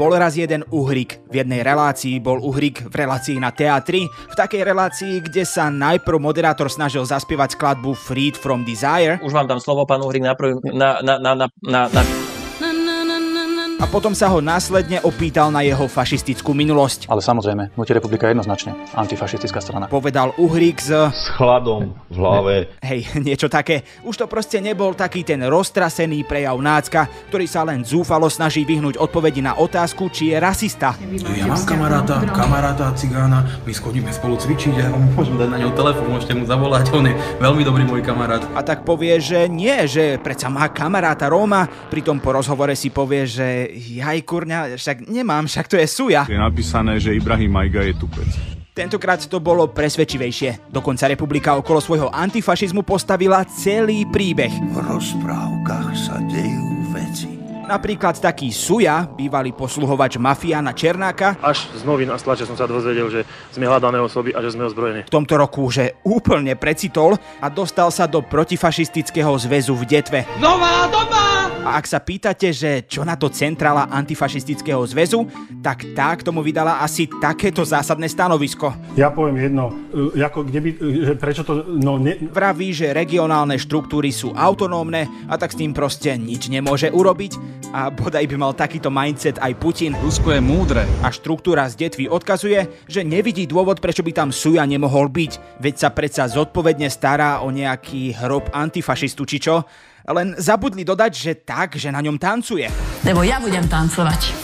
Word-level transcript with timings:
bol 0.00 0.16
raz 0.16 0.32
jeden 0.32 0.64
Uhrik. 0.72 1.20
V 1.28 1.44
jednej 1.44 1.60
relácii 1.60 2.24
bol 2.24 2.40
Uhrik 2.40 2.88
v 2.88 2.94
relácii 3.04 3.36
na 3.36 3.52
teatri, 3.52 4.08
v 4.08 4.34
takej 4.34 4.64
relácii, 4.64 5.20
kde 5.20 5.44
sa 5.44 5.68
najprv 5.68 6.16
moderátor 6.16 6.72
snažil 6.72 7.04
zaspievať 7.04 7.60
skladbu 7.60 7.92
Freed 7.92 8.32
from 8.32 8.64
Desire. 8.64 9.20
Už 9.20 9.36
vám 9.36 9.44
dám 9.44 9.60
slovo, 9.60 9.84
pán 9.84 10.00
Uhrik, 10.00 10.24
na, 10.24 10.32
prv, 10.32 10.64
na, 10.72 11.04
na, 11.04 11.20
na, 11.20 11.36
na, 11.36 11.46
na, 11.60 11.82
na 11.92 12.19
a 13.80 13.88
potom 13.88 14.12
sa 14.12 14.28
ho 14.28 14.44
následne 14.44 15.00
opýtal 15.00 15.48
na 15.48 15.64
jeho 15.64 15.88
fašistickú 15.88 16.52
minulosť. 16.52 17.08
Ale 17.08 17.24
samozrejme, 17.24 17.72
Hnutie 17.72 17.96
republika 17.96 18.28
je 18.28 18.36
jednoznačne 18.36 18.76
antifašistická 18.92 19.56
strana. 19.64 19.88
Povedal 19.88 20.36
Uhrik 20.36 20.84
z... 20.84 21.08
S 21.08 21.32
chladom 21.32 21.96
v 22.12 22.16
hlave. 22.20 22.54
Hej, 22.84 23.08
niečo 23.26 23.48
také. 23.48 23.88
Už 24.04 24.20
to 24.20 24.28
proste 24.28 24.60
nebol 24.60 24.92
taký 24.92 25.24
ten 25.24 25.40
roztrasený 25.48 26.28
prejav 26.28 26.60
nácka, 26.60 27.08
ktorý 27.32 27.48
sa 27.48 27.64
len 27.64 27.80
zúfalo 27.80 28.28
snaží 28.28 28.68
vyhnúť 28.68 29.00
odpovedi 29.00 29.40
na 29.40 29.56
otázku, 29.56 30.12
či 30.12 30.36
je 30.36 30.36
rasista. 30.36 31.00
Ja 31.32 31.48
mám 31.48 31.64
kamaráta, 31.64 32.20
kamaráta 32.36 32.92
cigána, 32.92 33.48
my 33.64 33.72
schodíme 33.72 34.12
spolu 34.12 34.36
cvičiť 34.36 34.76
a 34.76 34.92
môžem 35.16 35.40
dať 35.40 35.48
na 35.48 35.56
neho 35.56 35.72
telefón, 35.72 36.12
môžete 36.12 36.36
mu 36.36 36.44
zavolať, 36.44 36.92
on 36.92 37.08
je 37.08 37.16
veľmi 37.40 37.64
dobrý 37.64 37.88
môj 37.88 38.04
kamarát. 38.04 38.44
A 38.52 38.60
tak 38.60 38.84
povie, 38.84 39.16
že 39.24 39.48
nie, 39.48 39.88
že 39.88 40.20
predsa 40.20 40.52
má 40.52 40.68
kamaráta 40.68 41.32
Róma, 41.32 41.64
pritom 41.88 42.20
po 42.20 42.36
rozhovore 42.36 42.76
si 42.76 42.92
povie, 42.92 43.24
že 43.24 43.69
jaj 43.74 44.18
kurňa, 44.26 44.76
však 44.76 45.06
nemám, 45.06 45.46
však 45.46 45.66
to 45.68 45.76
je 45.78 45.86
suja. 45.86 46.22
Je 46.26 46.38
napísané, 46.38 46.98
že 46.98 47.14
Ibrahim 47.14 47.52
Majga 47.52 47.86
je 47.86 47.94
tupec. 47.94 48.30
Tentokrát 48.70 49.20
to 49.26 49.42
bolo 49.42 49.68
presvedčivejšie. 49.68 50.72
Dokonca 50.72 51.10
republika 51.10 51.58
okolo 51.58 51.82
svojho 51.82 52.08
antifašizmu 52.08 52.86
postavila 52.86 53.44
celý 53.44 54.06
príbeh. 54.08 54.52
V 54.72 54.76
rozprávkach 54.78 55.90
sa 55.98 56.16
dejú. 56.30 56.79
Napríklad 57.70 58.18
taký 58.18 58.50
Suja, 58.50 59.06
bývalý 59.06 59.54
posluhovač 59.54 60.18
mafiána 60.18 60.74
Černáka. 60.74 61.38
Až 61.38 61.70
z 61.70 61.86
novín 61.86 62.10
a 62.10 62.18
z 62.18 62.26
tlače 62.26 62.42
som 62.42 62.58
sa 62.58 62.66
dozvedel, 62.66 63.06
že 63.06 63.22
sme 63.54 63.70
hľadané 63.70 64.02
osoby 64.02 64.34
a 64.34 64.42
že 64.42 64.58
sme 64.58 64.66
ozbrojení. 64.66 65.06
V 65.06 65.14
tomto 65.14 65.38
roku, 65.38 65.70
že 65.70 65.94
úplne 66.02 66.58
precitol 66.58 67.14
a 67.38 67.46
dostal 67.46 67.94
sa 67.94 68.10
do 68.10 68.26
protifašistického 68.26 69.30
zväzu 69.38 69.78
v 69.78 69.86
Detve. 69.86 70.26
Nová 70.42 70.90
doba! 70.90 71.46
A 71.60 71.78
ak 71.78 71.86
sa 71.86 72.02
pýtate, 72.02 72.50
že 72.50 72.88
čo 72.90 73.06
na 73.06 73.14
to 73.14 73.30
centrála 73.30 73.86
antifašistického 73.92 74.80
zväzu, 74.90 75.28
tak 75.62 75.94
tá 75.94 76.10
k 76.16 76.26
tomu 76.26 76.40
vydala 76.40 76.82
asi 76.82 77.06
takéto 77.06 77.62
zásadné 77.62 78.10
stanovisko. 78.10 78.74
Ja 78.98 79.12
poviem 79.12 79.38
jedno, 79.46 79.70
e, 79.92 80.24
ako 80.24 80.48
kde 80.48 80.58
by, 80.58 80.70
e, 80.74 81.04
že 81.06 81.14
prečo 81.20 81.46
to... 81.46 81.68
No, 81.68 82.00
ne... 82.00 82.16
Vraví, 82.32 82.72
že 82.74 82.96
regionálne 82.96 83.60
štruktúry 83.60 84.08
sú 84.08 84.32
autonómne 84.34 85.06
a 85.28 85.36
tak 85.36 85.52
s 85.52 85.60
tým 85.60 85.76
proste 85.76 86.16
nič 86.16 86.48
nemôže 86.48 86.88
urobiť 86.88 87.59
a 87.70 87.92
bodaj 87.92 88.26
by 88.26 88.36
mal 88.36 88.52
takýto 88.56 88.90
mindset 88.90 89.38
aj 89.38 89.54
Putin. 89.60 89.94
Rusko 90.00 90.34
je 90.34 90.40
múdre. 90.42 90.82
A 91.04 91.12
štruktúra 91.14 91.68
z 91.70 91.86
detvy 91.86 92.10
odkazuje, 92.10 92.66
že 92.90 93.06
nevidí 93.06 93.46
dôvod, 93.46 93.78
prečo 93.78 94.02
by 94.02 94.12
tam 94.12 94.30
Suja 94.34 94.66
nemohol 94.66 95.12
byť, 95.12 95.62
veď 95.62 95.74
sa 95.76 95.88
predsa 95.94 96.26
zodpovedne 96.26 96.90
stará 96.90 97.44
o 97.44 97.52
nejaký 97.52 98.16
hrob 98.18 98.50
antifašistu 98.50 99.22
či 99.28 99.38
čo, 99.38 99.62
len 100.10 100.34
zabudli 100.40 100.82
dodať, 100.82 101.12
že 101.14 101.32
tak, 101.46 101.78
že 101.78 101.92
na 101.94 102.02
ňom 102.02 102.18
tancuje. 102.18 102.66
Lebo 103.06 103.22
ja 103.22 103.38
budem 103.38 103.68
tancovať 103.70 104.34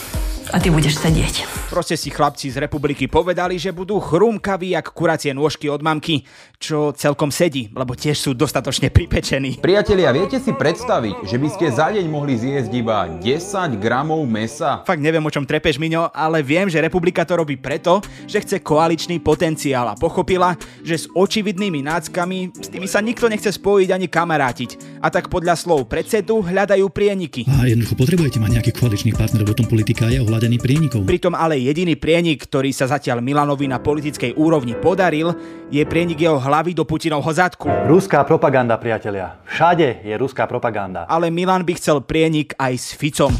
a 0.54 0.62
ty 0.62 0.70
budeš 0.70 1.02
sedieť. 1.02 1.65
Proste 1.66 1.98
si 1.98 2.14
chlapci 2.14 2.46
z 2.54 2.62
republiky 2.62 3.10
povedali, 3.10 3.58
že 3.58 3.74
budú 3.74 3.98
chrumkaví 3.98 4.78
jak 4.78 4.86
kuracie 4.94 5.34
nôžky 5.34 5.66
od 5.66 5.82
mamky, 5.82 6.22
čo 6.62 6.94
celkom 6.94 7.34
sedí, 7.34 7.74
lebo 7.74 7.98
tiež 7.98 8.14
sú 8.14 8.30
dostatočne 8.38 8.94
pripečení. 8.94 9.58
Priatelia, 9.58 10.14
viete 10.14 10.38
si 10.38 10.54
predstaviť, 10.54 11.26
že 11.26 11.36
by 11.36 11.48
ste 11.50 11.66
za 11.74 11.90
deň 11.90 12.06
mohli 12.06 12.38
zjesť 12.38 12.70
iba 12.70 13.10
10 13.18 13.82
gramov 13.82 14.22
mesa? 14.30 14.86
Fakt 14.86 15.02
neviem, 15.02 15.26
o 15.26 15.34
čom 15.34 15.42
trepeš, 15.42 15.82
Miňo, 15.82 16.06
ale 16.14 16.38
viem, 16.46 16.70
že 16.70 16.78
republika 16.78 17.26
to 17.26 17.34
robí 17.34 17.58
preto, 17.58 17.98
že 18.30 18.46
chce 18.46 18.62
koaličný 18.62 19.18
potenciál 19.18 19.90
a 19.90 19.98
pochopila, 19.98 20.54
že 20.86 21.02
s 21.02 21.10
očividnými 21.10 21.82
náckami 21.82 22.54
s 22.54 22.70
tými 22.70 22.86
sa 22.86 23.02
nikto 23.02 23.26
nechce 23.26 23.50
spojiť 23.50 23.90
ani 23.90 24.06
kamarátiť. 24.06 25.02
A 25.02 25.10
tak 25.10 25.26
podľa 25.26 25.58
slov 25.58 25.90
predsedu 25.90 26.46
hľadajú 26.46 26.86
prieniky. 26.94 27.42
A 27.50 27.66
jednoducho 27.66 27.98
potrebujete 27.98 28.38
mať 28.38 28.62
nejaký 28.62 28.72
koaličný 28.78 29.10
partner, 29.18 29.42
lebo 29.42 29.52
tom 29.52 29.66
politika 29.66 30.06
je 30.06 30.22
o 30.22 30.26
hľadaní 30.30 30.62
prienikov. 30.62 31.02
Pritom 31.04 31.34
ale 31.34 31.55
jediný 31.58 31.96
prienik, 31.96 32.44
ktorý 32.46 32.70
sa 32.70 32.86
zatiaľ 32.86 33.24
Milanovi 33.24 33.66
na 33.66 33.80
politickej 33.80 34.36
úrovni 34.36 34.76
podaril, 34.76 35.34
je 35.72 35.82
prienik 35.82 36.22
jeho 36.22 36.38
hlavy 36.38 36.76
do 36.76 36.84
Putinovho 36.84 37.32
zadku. 37.32 37.66
Ruská 37.88 38.22
propaganda, 38.22 38.76
priatelia. 38.76 39.40
Všade 39.48 40.04
je 40.04 40.14
ruská 40.14 40.44
propaganda. 40.46 41.08
Ale 41.08 41.32
Milan 41.32 41.64
by 41.64 41.72
chcel 41.76 42.04
prienik 42.04 42.54
aj 42.60 42.72
s 42.76 42.88
Ficom. 42.94 43.32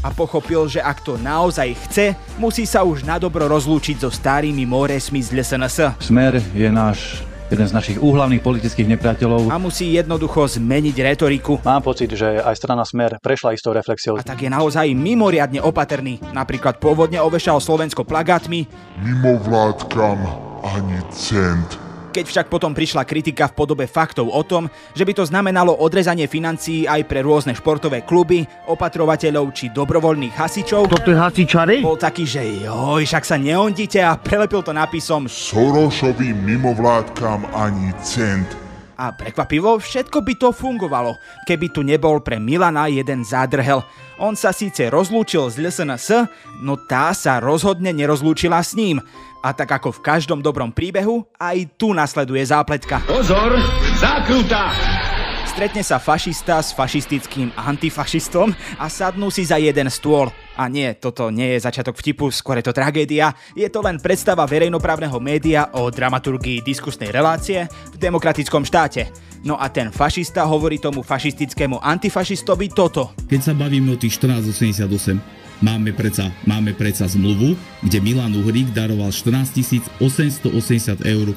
A 0.00 0.08
pochopil, 0.08 0.64
že 0.64 0.80
ak 0.80 1.04
to 1.04 1.20
naozaj 1.20 1.76
chce, 1.88 2.16
musí 2.40 2.64
sa 2.64 2.80
už 2.88 3.04
nadobro 3.04 3.44
rozlúčiť 3.44 4.00
so 4.00 4.08
starými 4.08 4.64
moresmi 4.64 5.20
z 5.20 5.36
LSNS. 5.36 6.00
Smer 6.00 6.40
je 6.56 6.68
náš 6.72 7.20
jeden 7.50 7.66
z 7.66 7.74
našich 7.74 7.98
úhlavných 7.98 8.40
politických 8.40 8.86
nepriateľov. 8.96 9.50
A 9.50 9.58
musí 9.58 9.98
jednoducho 9.98 10.46
zmeniť 10.46 10.96
retoriku. 11.02 11.58
Mám 11.66 11.82
pocit, 11.82 12.14
že 12.14 12.38
aj 12.38 12.54
strana 12.54 12.86
Smer 12.86 13.18
prešla 13.18 13.58
istou 13.58 13.74
reflexiou. 13.74 14.16
A 14.16 14.22
tak 14.22 14.46
je 14.46 14.50
naozaj 14.50 14.94
mimoriadne 14.94 15.58
opatrný. 15.58 16.22
Napríklad 16.30 16.78
pôvodne 16.78 17.18
ovešal 17.18 17.58
Slovensko 17.58 18.06
plagátmi. 18.06 18.70
Mimo 19.02 19.42
vládkam 19.42 20.18
ani 20.62 21.02
cent. 21.10 21.89
Keď 22.10 22.24
však 22.26 22.46
potom 22.50 22.74
prišla 22.74 23.06
kritika 23.06 23.46
v 23.46 23.54
podobe 23.54 23.86
faktov 23.86 24.34
o 24.34 24.42
tom, 24.42 24.66
že 24.98 25.06
by 25.06 25.12
to 25.14 25.22
znamenalo 25.22 25.78
odrezanie 25.78 26.26
financií 26.26 26.82
aj 26.82 27.06
pre 27.06 27.22
rôzne 27.22 27.54
športové 27.54 28.02
kluby, 28.02 28.42
opatrovateľov 28.66 29.54
či 29.54 29.70
dobrovoľných 29.70 30.34
hasičov, 30.34 30.90
Toto 30.90 31.14
je 31.14 31.18
hasičary? 31.18 31.76
bol 31.86 31.94
taký, 31.94 32.26
že 32.26 32.42
joj, 32.66 33.06
však 33.06 33.22
sa 33.22 33.38
neondite 33.38 34.02
a 34.02 34.18
prelepil 34.18 34.66
to 34.66 34.74
nápisom 34.74 35.30
Sorošovým 35.30 36.34
mimovládkam 36.34 37.46
ani 37.54 37.94
cent. 38.02 38.69
A 39.00 39.16
prekvapivo, 39.16 39.80
všetko 39.80 40.20
by 40.20 40.34
to 40.36 40.52
fungovalo, 40.52 41.16
keby 41.48 41.72
tu 41.72 41.80
nebol 41.80 42.20
pre 42.20 42.36
Milana 42.36 42.84
jeden 42.92 43.24
zádrhel. 43.24 43.80
On 44.20 44.36
sa 44.36 44.52
síce 44.52 44.92
rozlúčil 44.92 45.48
z 45.48 45.56
LSNS, 45.56 46.28
no 46.60 46.76
tá 46.76 47.16
sa 47.16 47.40
rozhodne 47.40 47.96
nerozlúčila 47.96 48.60
s 48.60 48.76
ním. 48.76 49.00
A 49.40 49.56
tak 49.56 49.72
ako 49.72 49.96
v 49.96 50.04
každom 50.04 50.44
dobrom 50.44 50.68
príbehu, 50.68 51.24
aj 51.40 51.80
tu 51.80 51.96
nasleduje 51.96 52.44
zápletka. 52.44 53.00
Pozor, 53.08 53.56
zákruta! 53.96 54.99
Stretne 55.50 55.82
sa 55.82 55.98
fašista 55.98 56.62
s 56.62 56.70
fašistickým 56.70 57.50
antifašistom 57.58 58.54
a 58.78 58.86
sadnú 58.86 59.34
si 59.34 59.42
za 59.42 59.58
jeden 59.58 59.90
stôl. 59.90 60.30
A 60.54 60.70
nie, 60.70 60.94
toto 60.94 61.26
nie 61.34 61.58
je 61.58 61.66
začiatok 61.66 61.98
vtipu, 61.98 62.30
skôr 62.30 62.62
je 62.62 62.70
to 62.70 62.76
tragédia. 62.76 63.34
Je 63.58 63.66
to 63.66 63.82
len 63.82 63.98
predstava 63.98 64.46
verejnoprávneho 64.46 65.18
média 65.18 65.66
o 65.74 65.90
dramaturgii 65.90 66.62
diskusnej 66.62 67.10
relácie 67.10 67.66
v 67.66 67.96
demokratickom 67.98 68.62
štáte. 68.62 69.10
No 69.42 69.58
a 69.58 69.66
ten 69.74 69.90
fašista 69.90 70.46
hovorí 70.46 70.78
tomu 70.78 71.02
fašistickému 71.02 71.82
antifašistovi 71.82 72.70
toto. 72.70 73.10
Keď 73.26 73.40
sa 73.42 73.52
bavíme 73.52 73.90
o 73.90 73.98
tých 73.98 74.22
1488, 74.22 75.40
Máme 75.60 75.92
predsa, 75.92 76.32
máme 76.48 76.72
predsa 76.72 77.04
zmluvu, 77.04 77.52
kde 77.84 78.00
Milan 78.00 78.32
Uhrík 78.32 78.72
daroval 78.72 79.12
14 79.12 80.00
880 80.00 81.04
eur 81.04 81.36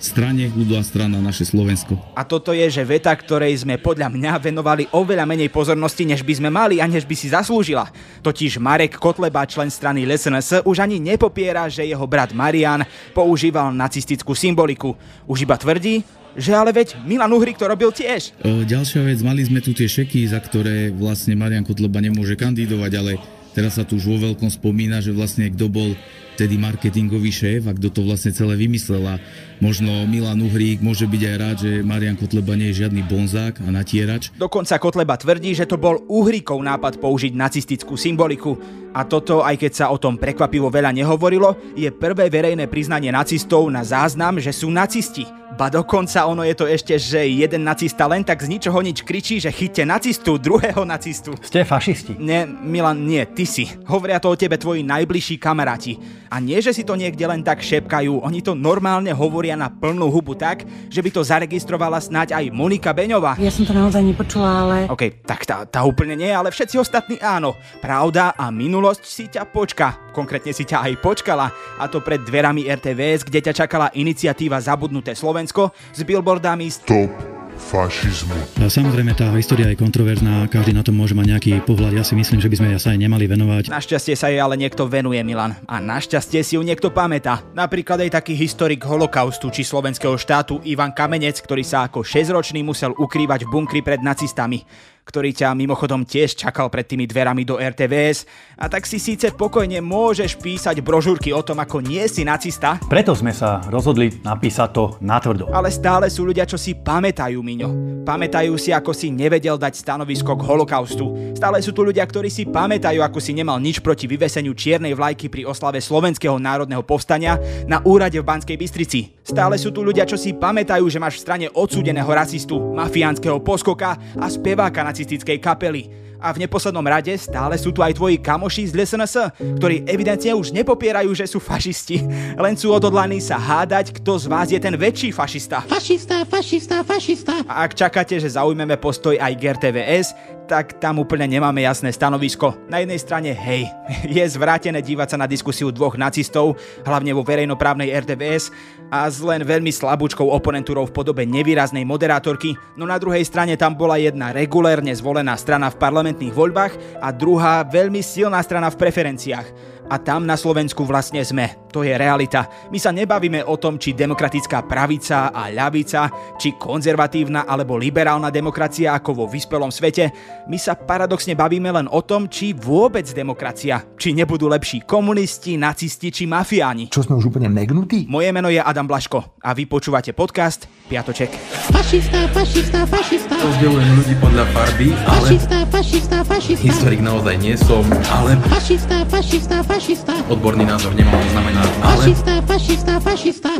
strane 0.00 0.48
ľudová 0.50 0.80
strana 0.80 1.20
naše 1.20 1.44
Slovensko. 1.44 1.94
A 2.16 2.24
toto 2.24 2.56
je, 2.56 2.66
že 2.66 2.82
veta, 2.82 3.12
ktorej 3.12 3.62
sme 3.62 3.76
podľa 3.76 4.08
mňa 4.08 4.32
venovali 4.40 4.88
oveľa 4.96 5.28
menej 5.28 5.52
pozornosti, 5.52 6.08
než 6.08 6.24
by 6.24 6.34
sme 6.40 6.50
mali 6.50 6.80
a 6.80 6.88
než 6.88 7.04
by 7.04 7.14
si 7.14 7.28
zaslúžila. 7.28 7.92
Totiž 8.24 8.56
Marek 8.58 8.96
Kotleba, 8.96 9.44
člen 9.44 9.68
strany 9.68 10.08
LSNS, 10.08 10.64
už 10.64 10.76
ani 10.80 10.98
nepopiera, 10.98 11.68
že 11.68 11.84
jeho 11.84 12.08
brat 12.08 12.32
Marian 12.32 12.82
používal 13.12 13.70
nacistickú 13.76 14.32
symboliku. 14.32 14.96
Už 15.28 15.44
iba 15.44 15.60
tvrdí, 15.60 16.02
že 16.34 16.56
ale 16.56 16.72
veď 16.72 16.96
Milan 17.04 17.30
Uhrik 17.30 17.60
to 17.60 17.68
robil 17.68 17.92
tiež. 17.92 18.32
E, 18.40 18.64
ďalšia 18.64 19.04
vec, 19.04 19.20
mali 19.20 19.44
sme 19.44 19.60
tu 19.60 19.76
tie 19.76 19.86
šeky, 19.86 20.24
za 20.30 20.40
ktoré 20.40 20.88
vlastne 20.90 21.36
Marian 21.36 21.66
Kotleba 21.66 22.00
nemôže 22.00 22.34
kandidovať, 22.34 22.92
ale 22.96 23.12
Teraz 23.50 23.74
sa 23.74 23.82
tu 23.82 23.98
už 23.98 24.06
vo 24.06 24.18
veľkom 24.30 24.46
spomína, 24.46 25.02
že 25.02 25.10
vlastne 25.10 25.50
kto 25.50 25.66
bol 25.66 25.98
vtedy 26.38 26.54
marketingový 26.56 27.34
šéf 27.34 27.66
a 27.66 27.74
kto 27.74 27.90
to 27.90 28.00
vlastne 28.06 28.30
celé 28.30 28.54
vymyslel 28.54 29.02
a 29.04 29.14
možno 29.60 30.08
Milan 30.08 30.40
Uhrík 30.40 30.80
môže 30.80 31.04
byť 31.06 31.22
aj 31.22 31.36
rád, 31.36 31.56
že 31.62 31.72
Marian 31.84 32.16
Kotleba 32.16 32.56
nie 32.56 32.72
je 32.72 32.84
žiadny 32.84 33.04
bonzák 33.06 33.62
a 33.62 33.68
natierač. 33.68 34.32
Dokonca 34.34 34.80
Kotleba 34.80 35.14
tvrdí, 35.20 35.52
že 35.52 35.68
to 35.68 35.76
bol 35.76 36.00
Uhríkov 36.08 36.58
nápad 36.64 36.98
použiť 36.98 37.36
nacistickú 37.36 37.94
symboliku. 37.94 38.56
A 38.90 39.06
toto, 39.06 39.46
aj 39.46 39.54
keď 39.54 39.72
sa 39.72 39.86
o 39.94 40.00
tom 40.02 40.18
prekvapivo 40.18 40.66
veľa 40.66 40.90
nehovorilo, 40.90 41.54
je 41.78 41.86
prvé 41.94 42.26
verejné 42.26 42.66
priznanie 42.66 43.14
nacistov 43.14 43.70
na 43.70 43.86
záznam, 43.86 44.42
že 44.42 44.50
sú 44.50 44.66
nacisti. 44.66 45.22
Ba 45.54 45.68
dokonca 45.68 46.24
ono 46.24 46.40
je 46.46 46.54
to 46.56 46.64
ešte, 46.64 46.96
že 46.96 47.20
jeden 47.26 47.68
nacista 47.68 48.08
len 48.08 48.24
tak 48.24 48.40
z 48.40 48.48
ničoho 48.50 48.80
nič 48.80 49.04
kričí, 49.04 49.42
že 49.42 49.52
chytte 49.52 49.84
nacistu, 49.84 50.40
druhého 50.40 50.82
nacistu. 50.88 51.36
Ste 51.42 51.68
fašisti. 51.68 52.16
Nie, 52.16 52.48
Milan, 52.48 53.04
nie, 53.04 53.22
ty 53.28 53.44
si. 53.44 53.68
Hovoria 53.84 54.22
to 54.22 54.32
o 54.32 54.38
tebe 54.38 54.56
tvoji 54.56 54.86
najbližší 54.86 55.36
kamaráti. 55.36 55.98
A 56.30 56.38
nie, 56.38 56.62
že 56.62 56.70
si 56.70 56.86
to 56.86 56.94
niekde 56.94 57.26
len 57.26 57.42
tak 57.42 57.60
šepkajú, 57.60 58.22
oni 58.22 58.40
to 58.40 58.54
normálne 58.54 59.10
hovoria 59.10 59.49
na 59.54 59.70
plnú 59.70 60.10
hubu 60.10 60.34
tak, 60.36 60.66
že 60.90 61.00
by 61.00 61.10
to 61.10 61.22
zaregistrovala 61.24 61.98
snáď 62.02 62.36
aj 62.36 62.44
Monika 62.54 62.90
Beňová. 62.90 63.38
Ja 63.38 63.50
som 63.50 63.66
to 63.66 63.72
naozaj 63.72 64.02
nepočula, 64.02 64.50
ale... 64.66 64.76
OK, 64.90 65.22
tak 65.24 65.46
tá, 65.46 65.64
tá 65.64 65.80
úplne 65.86 66.18
nie, 66.18 66.30
ale 66.30 66.50
všetci 66.50 66.76
ostatní 66.76 67.16
áno. 67.22 67.56
Pravda 67.78 68.34
a 68.36 68.50
minulosť 68.52 69.02
si 69.06 69.24
ťa 69.30 69.48
počka. 69.48 70.10
Konkrétne 70.14 70.50
si 70.50 70.66
ťa 70.66 70.86
aj 70.90 70.92
počkala. 71.00 71.50
A 71.78 71.88
to 71.88 72.02
pred 72.04 72.22
dverami 72.22 72.68
RTVS, 72.68 73.26
kde 73.26 73.50
ťa 73.50 73.66
čakala 73.66 73.88
iniciatíva 73.94 74.60
Zabudnuté 74.60 75.16
Slovensko 75.16 75.72
s 75.94 76.00
billboardami 76.02 76.66
Stop 76.68 77.39
fašizmu. 77.60 78.64
A 78.64 78.72
samozrejme 78.72 79.12
tá 79.12 79.28
história 79.36 79.68
je 79.68 79.76
kontroverzná, 79.76 80.48
každý 80.48 80.72
na 80.72 80.80
tom 80.80 80.96
môže 80.96 81.12
mať 81.12 81.26
nejaký 81.36 81.52
pohľad. 81.68 81.92
Ja 81.92 82.04
si 82.04 82.16
myslím, 82.16 82.40
že 82.40 82.48
by 82.48 82.56
sme 82.56 82.68
sa 82.80 82.96
aj 82.96 82.98
nemali 82.98 83.28
venovať. 83.28 83.68
Našťastie 83.68 84.16
sa 84.16 84.32
jej 84.32 84.40
ale 84.40 84.56
niekto 84.56 84.88
venuje, 84.88 85.20
Milan. 85.20 85.54
A 85.68 85.78
našťastie 85.78 86.40
si 86.40 86.56
ju 86.56 86.62
niekto 86.64 86.88
pamätá. 86.88 87.44
Napríklad 87.52 88.00
aj 88.08 88.16
taký 88.16 88.32
historik 88.32 88.80
holokaustu 88.82 89.52
či 89.52 89.62
slovenského 89.62 90.16
štátu 90.16 90.64
Ivan 90.64 90.96
Kamenec, 90.96 91.38
ktorý 91.44 91.60
sa 91.62 91.84
ako 91.84 92.00
6-ročný 92.00 92.64
musel 92.64 92.96
ukrývať 92.96 93.44
v 93.44 93.52
bunkri 93.52 93.80
pred 93.84 94.00
nacistami 94.00 94.64
ktorý 95.10 95.34
ťa 95.34 95.58
mimochodom 95.58 96.06
tiež 96.06 96.38
čakal 96.38 96.70
pred 96.70 96.86
tými 96.86 97.10
dverami 97.10 97.42
do 97.42 97.58
RTVS. 97.58 98.30
A 98.62 98.70
tak 98.70 98.86
si 98.86 99.02
síce 99.02 99.34
pokojne 99.34 99.82
môžeš 99.82 100.38
písať 100.38 100.78
brožúrky 100.78 101.34
o 101.34 101.42
tom, 101.42 101.58
ako 101.58 101.82
nie 101.82 102.06
si 102.06 102.22
nacista. 102.22 102.78
Preto 102.86 103.10
sme 103.18 103.34
sa 103.34 103.58
rozhodli 103.66 104.22
napísať 104.22 104.68
to 104.70 104.84
natvrdo. 105.02 105.50
Ale 105.50 105.74
stále 105.74 106.06
sú 106.06 106.22
ľudia, 106.22 106.46
čo 106.46 106.54
si 106.54 106.78
pamätajú, 106.78 107.42
Miňo. 107.42 108.00
Pamätajú 108.06 108.54
si, 108.54 108.70
ako 108.70 108.94
si 108.94 109.10
nevedel 109.10 109.58
dať 109.58 109.74
stanovisko 109.74 110.38
k 110.38 110.46
holokaustu. 110.46 111.34
Stále 111.34 111.58
sú 111.58 111.74
tu 111.74 111.82
ľudia, 111.82 112.06
ktorí 112.06 112.30
si 112.30 112.46
pamätajú, 112.46 113.02
ako 113.02 113.18
si 113.18 113.34
nemal 113.34 113.58
nič 113.58 113.82
proti 113.82 114.06
vyveseniu 114.06 114.54
čiernej 114.54 114.94
vlajky 114.94 115.26
pri 115.26 115.42
oslave 115.48 115.82
Slovenského 115.82 116.38
národného 116.38 116.86
povstania 116.86 117.40
na 117.66 117.82
úrade 117.82 118.20
v 118.22 118.28
Banskej 118.28 118.54
Bystrici. 118.54 119.18
Stále 119.24 119.56
sú 119.56 119.72
tu 119.72 119.80
ľudia, 119.80 120.04
čo 120.04 120.20
si 120.20 120.36
pamätajú, 120.36 120.84
že 120.90 121.00
máš 121.00 121.18
v 121.18 121.24
strane 121.24 121.46
odsúdeného 121.48 122.08
rasistu, 122.08 122.60
mafiánskeho 122.76 123.40
poskoka 123.40 123.96
a 124.18 124.26
speváka 124.28 124.84
nacistickej 125.00 125.40
kapely. 125.40 125.88
A 126.20 126.36
v 126.36 126.44
neposlednom 126.44 126.84
rade 126.84 127.16
stále 127.16 127.56
sú 127.56 127.72
tu 127.72 127.80
aj 127.80 127.96
tvoji 127.96 128.20
kamoši 128.20 128.68
z 128.68 128.76
LSNS, 128.76 129.16
ktorí 129.56 129.88
evidentne 129.88 130.36
už 130.36 130.52
nepopierajú, 130.52 131.16
že 131.16 131.24
sú 131.24 131.40
fašisti, 131.40 132.04
len 132.36 132.60
sú 132.60 132.76
odhodlaní 132.76 133.24
sa 133.24 133.40
hádať, 133.40 133.96
kto 133.96 134.20
z 134.20 134.24
vás 134.28 134.52
je 134.52 134.60
ten 134.60 134.76
väčší 134.76 135.16
fašista. 135.16 135.64
Fašista, 135.64 136.28
fašista, 136.28 136.84
fašista. 136.84 137.40
A 137.48 137.64
ak 137.64 137.72
čakáte, 137.72 138.20
že 138.20 138.36
zaujmeme 138.36 138.76
postoj 138.76 139.16
aj 139.16 139.32
k 139.32 139.42
RTVS, 139.56 140.12
tak 140.50 140.82
tam 140.82 140.98
úplne 140.98 141.30
nemáme 141.30 141.62
jasné 141.62 141.94
stanovisko. 141.94 142.58
Na 142.66 142.82
jednej 142.82 142.98
strane, 142.98 143.30
hej, 143.30 143.70
je 144.18 144.24
zvrátené 144.26 144.82
dívať 144.82 145.14
sa 145.14 145.20
na 145.22 145.30
diskusiu 145.30 145.70
dvoch 145.70 145.94
nacistov, 145.94 146.58
hlavne 146.82 147.14
vo 147.14 147.22
verejnoprávnej 147.22 147.94
RTVS, 147.94 148.50
a 148.90 149.06
s 149.06 149.22
len 149.22 149.46
veľmi 149.46 149.70
slabúčkou 149.70 150.26
oponentúrou 150.26 150.90
v 150.90 150.94
podobe 150.98 151.22
nevýraznej 151.22 151.86
moderátorky, 151.86 152.58
no 152.74 152.82
na 152.82 152.98
druhej 152.98 153.22
strane 153.22 153.54
tam 153.54 153.78
bola 153.78 154.02
jedna 154.02 154.34
regulérne 154.34 154.90
zvolená 154.90 155.38
strana 155.38 155.70
v 155.70 155.78
parlamentných 155.78 156.34
voľbách 156.34 156.98
a 156.98 157.14
druhá 157.14 157.62
veľmi 157.62 158.02
silná 158.02 158.42
strana 158.42 158.66
v 158.74 158.82
preferenciách. 158.82 159.78
A 159.90 159.98
tam 159.98 160.22
na 160.22 160.38
Slovensku 160.38 160.86
vlastne 160.86 161.18
sme. 161.26 161.58
To 161.74 161.82
je 161.82 161.90
realita. 161.98 162.46
My 162.70 162.78
sa 162.78 162.94
nebavíme 162.94 163.42
o 163.42 163.58
tom, 163.58 163.74
či 163.74 163.90
demokratická 163.90 164.62
pravica 164.64 165.34
a 165.34 165.50
ľavica, 165.50 166.34
či 166.38 166.54
konzervatívna 166.54 167.42
alebo 167.42 167.74
liberálna 167.74 168.30
demokracia 168.30 168.94
ako 168.94 169.10
vo 169.22 169.26
vyspelom 169.26 169.74
svete. 169.74 170.14
My 170.46 170.58
sa 170.62 170.78
paradoxne 170.78 171.34
bavíme 171.34 171.74
len 171.74 171.90
o 171.90 172.00
tom, 172.06 172.30
či 172.30 172.54
vôbec 172.54 173.06
demokracia. 173.10 173.82
Či 173.98 174.14
nebudú 174.14 174.46
lepší 174.46 174.86
komunisti, 174.86 175.58
nacisti 175.58 176.14
či 176.14 176.24
mafiáni. 176.30 176.90
Čo 176.90 177.10
sme 177.10 177.18
už 177.18 177.34
úplne 177.34 177.50
negnutí? 177.50 178.06
Moje 178.06 178.30
meno 178.30 178.46
je 178.46 178.62
Adam 178.62 178.86
Blaško 178.86 179.42
a 179.42 179.50
vy 179.54 179.66
počúvate 179.66 180.14
podcast 180.14 180.79
Piatoček. 180.90 181.30
Fašista, 181.70 182.26
fašista, 182.34 182.82
fašista. 182.82 183.38
Rozdeľujem 183.38 183.90
ľudí 183.94 184.14
podľa 184.18 184.42
farby, 184.50 184.90
ale 185.06 185.22
Fašista, 185.22 185.58
fašista, 185.70 186.16
fašista. 186.26 186.66
historik 186.66 186.98
naozaj 186.98 187.38
nie 187.38 187.54
som, 187.54 187.86
ale 188.10 188.34
Fašista, 188.50 189.06
fašista, 189.06 189.62
fašista. 189.62 190.18
odborný 190.26 190.66
názor 190.66 190.90
nemám, 190.98 191.22
znamená, 191.30 191.62
ale 191.86 192.10
Fašista, 192.10 192.34
fašista, 192.42 192.94
fašista. 192.98 193.50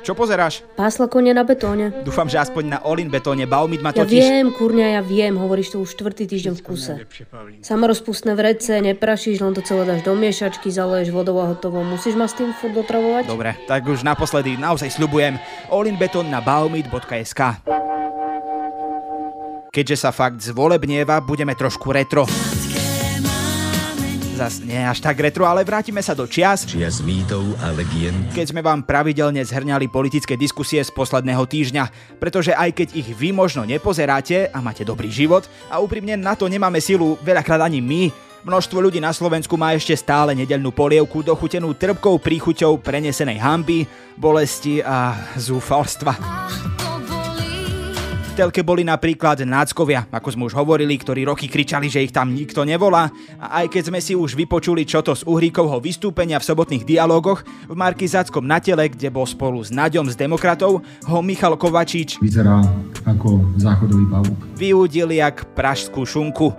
Čo 0.00 0.16
pozeráš? 0.16 0.64
Pásla 0.80 1.12
konia 1.12 1.36
na 1.36 1.44
betóne. 1.44 1.92
Dúfam, 2.00 2.24
že 2.24 2.40
aspoň 2.40 2.64
na 2.72 2.78
Olin 2.88 3.12
betóne 3.12 3.44
Baumit 3.44 3.84
ma 3.84 3.92
Ja 3.92 4.08
totiž... 4.08 4.16
viem, 4.16 4.46
kurňa, 4.48 4.96
ja 4.96 5.02
viem, 5.04 5.36
hovoríš 5.36 5.76
to 5.76 5.84
už 5.84 5.92
štvrtý 5.92 6.24
týždeň 6.24 6.54
v 6.56 6.62
kuse. 6.64 6.92
Samorozpustné 7.60 8.32
vrece, 8.32 8.80
neprašíš, 8.80 9.44
len 9.44 9.52
to 9.52 9.60
celé 9.60 9.84
dáš 9.84 10.00
do 10.00 10.16
miešačky, 10.16 10.72
zaleješ 10.72 11.12
vodou 11.12 11.36
a 11.44 11.52
hotovo. 11.52 11.84
Musíš 11.84 12.16
ma 12.16 12.24
s 12.24 12.32
tým 12.32 12.56
furt 12.56 12.72
dotravovať? 12.72 13.28
Dobre, 13.28 13.60
tak 13.68 13.84
už 13.84 14.00
naposledy 14.00 14.56
naozaj 14.56 14.88
sľubujem. 14.88 15.36
Olinbeton 15.68 16.24
na 16.32 16.40
baumit.sk 16.40 17.60
Keďže 19.70 19.96
sa 20.00 20.10
fakt 20.10 20.40
zvolebnieva, 20.40 21.20
budeme 21.20 21.52
trošku 21.52 21.92
retro. 21.92 22.24
Zas 24.40 24.64
nie 24.64 24.80
až 24.80 25.04
tak 25.04 25.20
retro, 25.20 25.44
ale 25.44 25.68
vrátime 25.68 26.00
sa 26.00 26.16
do 26.16 26.24
čias, 26.24 26.64
Čias 26.64 27.04
mýtov 27.04 27.44
a 27.60 27.76
legend. 27.76 28.32
keď 28.32 28.56
sme 28.56 28.64
vám 28.64 28.80
pravidelne 28.88 29.44
zhrňali 29.44 29.92
politické 29.92 30.32
diskusie 30.32 30.80
z 30.80 30.88
posledného 30.88 31.44
týždňa, 31.44 32.16
pretože 32.16 32.56
aj 32.56 32.72
keď 32.72 32.88
ich 32.96 33.12
vy 33.12 33.36
možno 33.36 33.68
nepozeráte 33.68 34.48
a 34.48 34.64
máte 34.64 34.80
dobrý 34.80 35.12
život, 35.12 35.44
a 35.68 35.76
úprimne 35.84 36.16
na 36.16 36.32
to 36.32 36.48
nemáme 36.48 36.80
silu 36.80 37.20
veľakrát 37.20 37.60
ani 37.68 37.84
my, 37.84 38.08
Množstvo 38.40 38.80
ľudí 38.80 39.04
na 39.04 39.12
Slovensku 39.12 39.60
má 39.60 39.76
ešte 39.76 39.92
stále 39.92 40.32
nedeľnú 40.32 40.72
polievku 40.72 41.20
dochutenú 41.20 41.76
trpkou 41.76 42.16
príchuťou 42.16 42.80
prenesenej 42.80 43.36
hamby, 43.36 43.84
bolesti 44.16 44.80
a 44.80 45.12
zúfalstva. 45.36 46.16
Telke 48.40 48.64
boli 48.64 48.88
napríklad 48.88 49.44
náckovia, 49.44 50.08
ako 50.08 50.32
sme 50.32 50.48
už 50.48 50.56
hovorili, 50.56 50.96
ktorí 50.96 51.28
roky 51.28 51.44
kričali, 51.44 51.92
že 51.92 52.00
ich 52.00 52.08
tam 52.08 52.32
nikto 52.32 52.64
nevolá. 52.64 53.12
A 53.36 53.60
aj 53.60 53.68
keď 53.68 53.92
sme 53.92 54.00
si 54.00 54.16
už 54.16 54.32
vypočuli 54.32 54.88
čo 54.88 55.04
to 55.04 55.12
z 55.12 55.28
Uhríkovho 55.28 55.76
vystúpenia 55.76 56.40
v 56.40 56.48
sobotných 56.48 56.88
dialógoch, 56.88 57.44
v 57.68 57.76
Markizáckom 57.76 58.48
na 58.48 58.56
tele, 58.56 58.88
kde 58.88 59.12
bol 59.12 59.28
spolu 59.28 59.60
s 59.60 59.68
Naďom 59.68 60.08
z 60.08 60.16
demokratov, 60.16 60.80
ho 60.80 61.18
Michal 61.20 61.60
Kovačič 61.60 62.16
Vyzerá 62.24 62.64
ako 63.04 63.44
záchodový 63.60 64.08
pavúk. 64.08 64.40
vyúdil 64.56 65.12
jak 65.20 65.44
pražskú 65.52 66.08
šunku. 66.08 66.56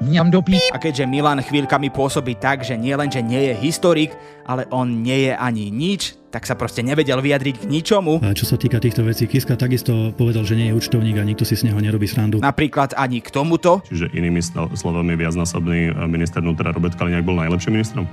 A 0.69 0.77
keďže 0.77 1.09
Milan 1.09 1.41
chvíľkami 1.41 1.89
pôsobí 1.89 2.37
tak, 2.37 2.61
že 2.61 2.77
nie 2.77 2.93
len, 2.93 3.09
že 3.09 3.25
nie 3.25 3.49
je 3.49 3.57
historik, 3.57 4.13
ale 4.45 4.69
on 4.69 5.01
nie 5.01 5.25
je 5.25 5.33
ani 5.33 5.73
nič, 5.73 6.20
tak 6.31 6.47
sa 6.47 6.55
proste 6.55 6.79
nevedel 6.81 7.19
vyjadriť 7.19 7.55
k 7.61 7.65
ničomu. 7.67 8.23
A 8.23 8.31
čo 8.31 8.47
sa 8.47 8.55
týka 8.55 8.79
týchto 8.79 9.03
vecí, 9.03 9.27
Kiska 9.27 9.59
takisto 9.59 10.15
povedal, 10.15 10.47
že 10.47 10.55
nie 10.55 10.71
je 10.71 10.77
účtovník 10.79 11.19
a 11.19 11.27
nikto 11.27 11.43
si 11.43 11.59
z 11.59 11.67
neho 11.67 11.77
nerobí 11.77 12.07
srandu. 12.07 12.39
Napríklad 12.39 12.95
ani 12.95 13.19
k 13.19 13.29
tomuto. 13.29 13.83
Čiže 13.91 14.15
inými 14.15 14.39
slo- 14.39 14.71
slovami 14.71 15.19
viacnásobný 15.19 15.91
eh, 15.91 16.07
minister 16.07 16.39
vnútra 16.39 16.71
Robert 16.71 16.95
Kaliňák 16.95 17.27
bol 17.27 17.35
najlepším 17.35 17.75
ministrom? 17.75 18.07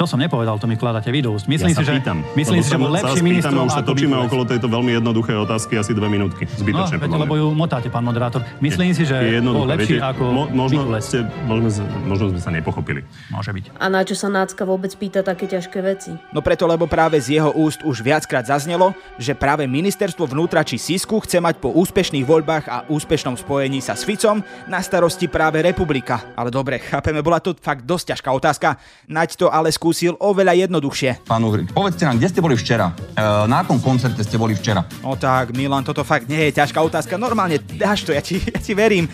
To 0.00 0.08
som 0.08 0.16
nepovedal, 0.16 0.56
to 0.56 0.64
mi 0.64 0.80
kladáte 0.80 1.12
vy 1.12 1.20
do 1.20 1.36
úst. 1.36 1.44
Myslím 1.44 1.76
ja 1.76 1.76
si, 1.76 1.84
sa 1.84 1.92
že, 1.92 2.00
pýtam, 2.00 2.24
myslím 2.32 2.64
si, 2.64 2.72
že 2.72 2.80
bol 2.80 2.88
lepší 2.88 3.20
pýtame, 3.20 3.60
už 3.68 3.72
sa 3.76 3.84
točíme 3.84 4.16
Bigoles. 4.16 4.32
okolo 4.32 4.42
tejto 4.48 4.66
veľmi 4.72 4.96
jednoduchej 4.96 5.36
otázky 5.44 5.76
asi 5.76 5.92
dve 5.92 6.08
minútky. 6.08 6.48
No, 6.48 6.56
Zbytočne, 6.56 6.96
podľa 7.04 7.28
lebo 7.28 7.34
ju 7.36 7.46
motáte, 7.52 7.92
pán 7.92 8.08
moderátor. 8.08 8.40
Myslím 8.64 8.96
si, 8.96 9.04
že 9.04 9.12
Je 9.20 9.44
bol 9.44 9.60
jednoduché, 9.60 9.68
lepší 9.76 9.94
viete, 10.00 10.08
ako 10.08 10.22
mo- 10.32 10.48
možno, 10.48 10.88
ste, 11.04 11.28
možno, 11.44 11.68
možno 12.08 12.24
sme 12.32 12.40
sa 12.40 12.48
nepochopili. 12.48 13.04
Môže 13.28 13.52
byť. 13.52 13.76
A 13.76 13.92
na 13.92 14.00
čo 14.00 14.16
sa 14.16 14.32
nácka 14.32 14.64
vôbec 14.64 14.88
pýta 14.96 15.20
také 15.20 15.44
ťažké 15.44 15.84
veci? 15.84 16.16
No 16.32 16.40
preto, 16.40 16.64
lebo 16.64 16.88
práve 16.88 17.20
z 17.20 17.36
jeho 17.36 17.52
úst 17.52 17.84
už 17.84 18.00
viackrát 18.00 18.48
zaznelo, 18.48 18.96
že 19.20 19.36
práve 19.36 19.68
ministerstvo 19.68 20.24
vnútra 20.24 20.64
či 20.64 20.80
Sisku 20.80 21.20
chce 21.20 21.44
mať 21.44 21.60
po 21.60 21.76
úspešných 21.76 22.24
voľbách 22.24 22.64
a 22.72 22.88
úspešnom 22.88 23.36
spojení 23.36 23.84
sa 23.84 23.92
s 23.92 24.08
Ficom 24.08 24.40
na 24.64 24.80
starosti 24.80 25.28
práve 25.28 25.60
republika. 25.60 26.32
Ale 26.32 26.48
dobre, 26.48 26.80
chápeme, 26.80 27.20
bola 27.20 27.36
to 27.36 27.52
fakt 27.52 27.84
dosť 27.84 28.16
ťažká 28.16 28.32
otázka. 28.32 28.80
Naď 29.04 29.36
to 29.36 29.52
ale 29.52 29.68
skúsil 29.90 30.14
oveľa 30.22 30.54
jednoduchšie. 30.54 31.26
Pán 31.26 31.42
Uhrik, 31.42 31.74
povedzte 31.74 32.06
nám, 32.06 32.22
kde 32.22 32.30
ste 32.30 32.38
boli 32.38 32.54
včera? 32.54 32.94
E, 32.94 33.26
na 33.50 33.66
akom 33.66 33.82
koncerte 33.82 34.22
ste 34.22 34.38
boli 34.38 34.54
včera? 34.54 34.86
No 35.02 35.18
tak, 35.18 35.50
Milan, 35.50 35.82
toto 35.82 36.06
fakt 36.06 36.30
nie 36.30 36.46
je 36.46 36.62
ťažká 36.62 36.78
otázka. 36.78 37.18
Normálne 37.18 37.58
dáš 37.74 38.06
to, 38.06 38.14
ja 38.14 38.22
ti, 38.22 38.38
ja 38.38 38.62
ti 38.62 38.70
verím. 38.70 39.10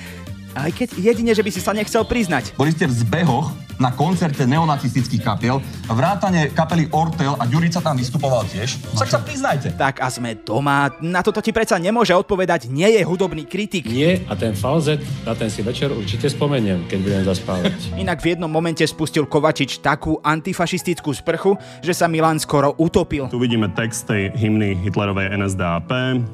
Aj 0.56 0.72
keď 0.72 0.96
jedine, 0.96 1.36
že 1.36 1.44
by 1.44 1.50
si 1.52 1.60
sa 1.60 1.76
nechcel 1.76 2.00
priznať. 2.08 2.56
Boli 2.56 2.72
ste 2.72 2.88
v 2.88 2.96
zbehoch 2.96 3.52
na 3.76 3.92
koncerte 3.92 4.48
neonacistických 4.48 5.20
kapiel, 5.20 5.60
vrátane 5.84 6.48
kapely 6.52 6.88
Ortel 6.92 7.36
a 7.36 7.44
Ďurica 7.44 7.84
tam 7.84 7.96
vystupoval 7.96 8.48
tiež. 8.48 8.80
Však 8.96 9.08
sa 9.08 9.20
priznajte. 9.20 9.76
Tak 9.76 10.00
a 10.00 10.08
sme 10.08 10.32
doma. 10.40 10.88
Na 11.04 11.20
toto 11.20 11.44
ti 11.44 11.52
predsa 11.52 11.76
nemôže 11.76 12.16
odpovedať, 12.16 12.72
nie 12.72 12.88
je 12.96 13.04
hudobný 13.04 13.44
kritik. 13.44 13.84
Nie 13.84 14.24
a 14.26 14.34
ten 14.34 14.56
falzet, 14.56 15.04
na 15.28 15.36
ten 15.36 15.52
si 15.52 15.60
večer 15.60 15.92
určite 15.92 16.32
spomeniem, 16.32 16.88
keď 16.88 16.98
budem 17.04 17.22
zaspávať. 17.28 17.76
Inak 18.02 18.24
v 18.24 18.36
jednom 18.36 18.48
momente 18.48 18.82
spustil 18.88 19.28
Kovačič 19.28 19.84
takú 19.84 20.16
antifašistickú 20.24 21.12
sprchu, 21.12 21.60
že 21.84 21.92
sa 21.92 22.08
Milan 22.08 22.40
skoro 22.40 22.72
utopil. 22.80 23.28
Tu 23.28 23.36
vidíme 23.36 23.68
text 23.76 24.08
tej 24.08 24.32
hymny 24.32 24.72
Hitlerovej 24.80 25.36
NSDAP. 25.36 25.90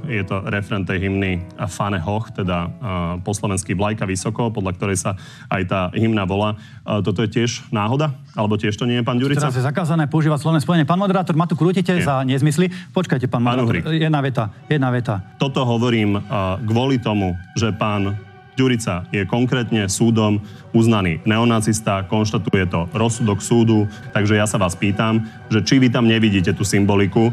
Je 0.07 0.23
to 0.23 0.47
refren 0.47 0.87
tej 0.87 1.11
hymny 1.11 1.43
Fane 1.67 1.99
Hoch, 1.99 2.31
teda 2.31 2.71
uh, 2.71 3.19
po 3.19 3.35
slovensky 3.35 3.75
Vlajka 3.75 4.07
vysoko, 4.12 4.52
podľa 4.52 4.73
ktorej 4.76 5.00
sa 5.00 5.16
aj 5.49 5.62
tá 5.64 5.81
hymna 5.97 6.28
volá. 6.28 6.61
Toto 6.85 7.25
je 7.25 7.33
tiež 7.33 7.73
náhoda? 7.73 8.12
Alebo 8.37 8.61
tiež 8.61 8.76
to 8.76 8.85
nie 8.85 9.00
je 9.00 9.04
pán 9.04 9.16
Ďurica? 9.16 9.49
Teraz 9.49 9.57
je 9.57 9.64
zakázané 9.64 10.04
používať 10.12 10.45
slovné 10.45 10.61
spojenie. 10.61 10.85
Pán 10.85 11.00
moderátor, 11.00 11.33
ma 11.33 11.49
tu 11.49 11.57
krútite 11.57 11.97
Nie. 11.97 12.04
za 12.04 12.21
nezmysly. 12.28 12.69
Počkajte, 12.92 13.33
pán 13.33 13.40
Pán 13.40 13.64
moderátor. 13.64 13.88
Uhrik. 13.88 14.04
Jedna 14.04 14.21
veta, 14.21 14.45
jedna 14.69 14.88
veta. 14.92 15.14
Toto 15.40 15.64
hovorím 15.64 16.21
kvôli 16.69 17.00
tomu, 17.00 17.33
že 17.57 17.73
pán 17.73 18.21
Ďurica 18.52 19.09
je 19.09 19.25
konkrétne 19.25 19.88
súdom 19.88 20.37
uznaný 20.76 21.25
neonacista, 21.25 22.04
konštatuje 22.04 22.69
to 22.69 22.85
rozsudok 22.92 23.40
súdu, 23.40 23.88
takže 24.12 24.37
ja 24.37 24.45
sa 24.45 24.61
vás 24.61 24.76
pýtam, 24.76 25.25
že 25.49 25.64
či 25.64 25.81
vy 25.81 25.88
tam 25.88 26.04
nevidíte 26.04 26.52
tú 26.52 26.61
symboliku 26.61 27.33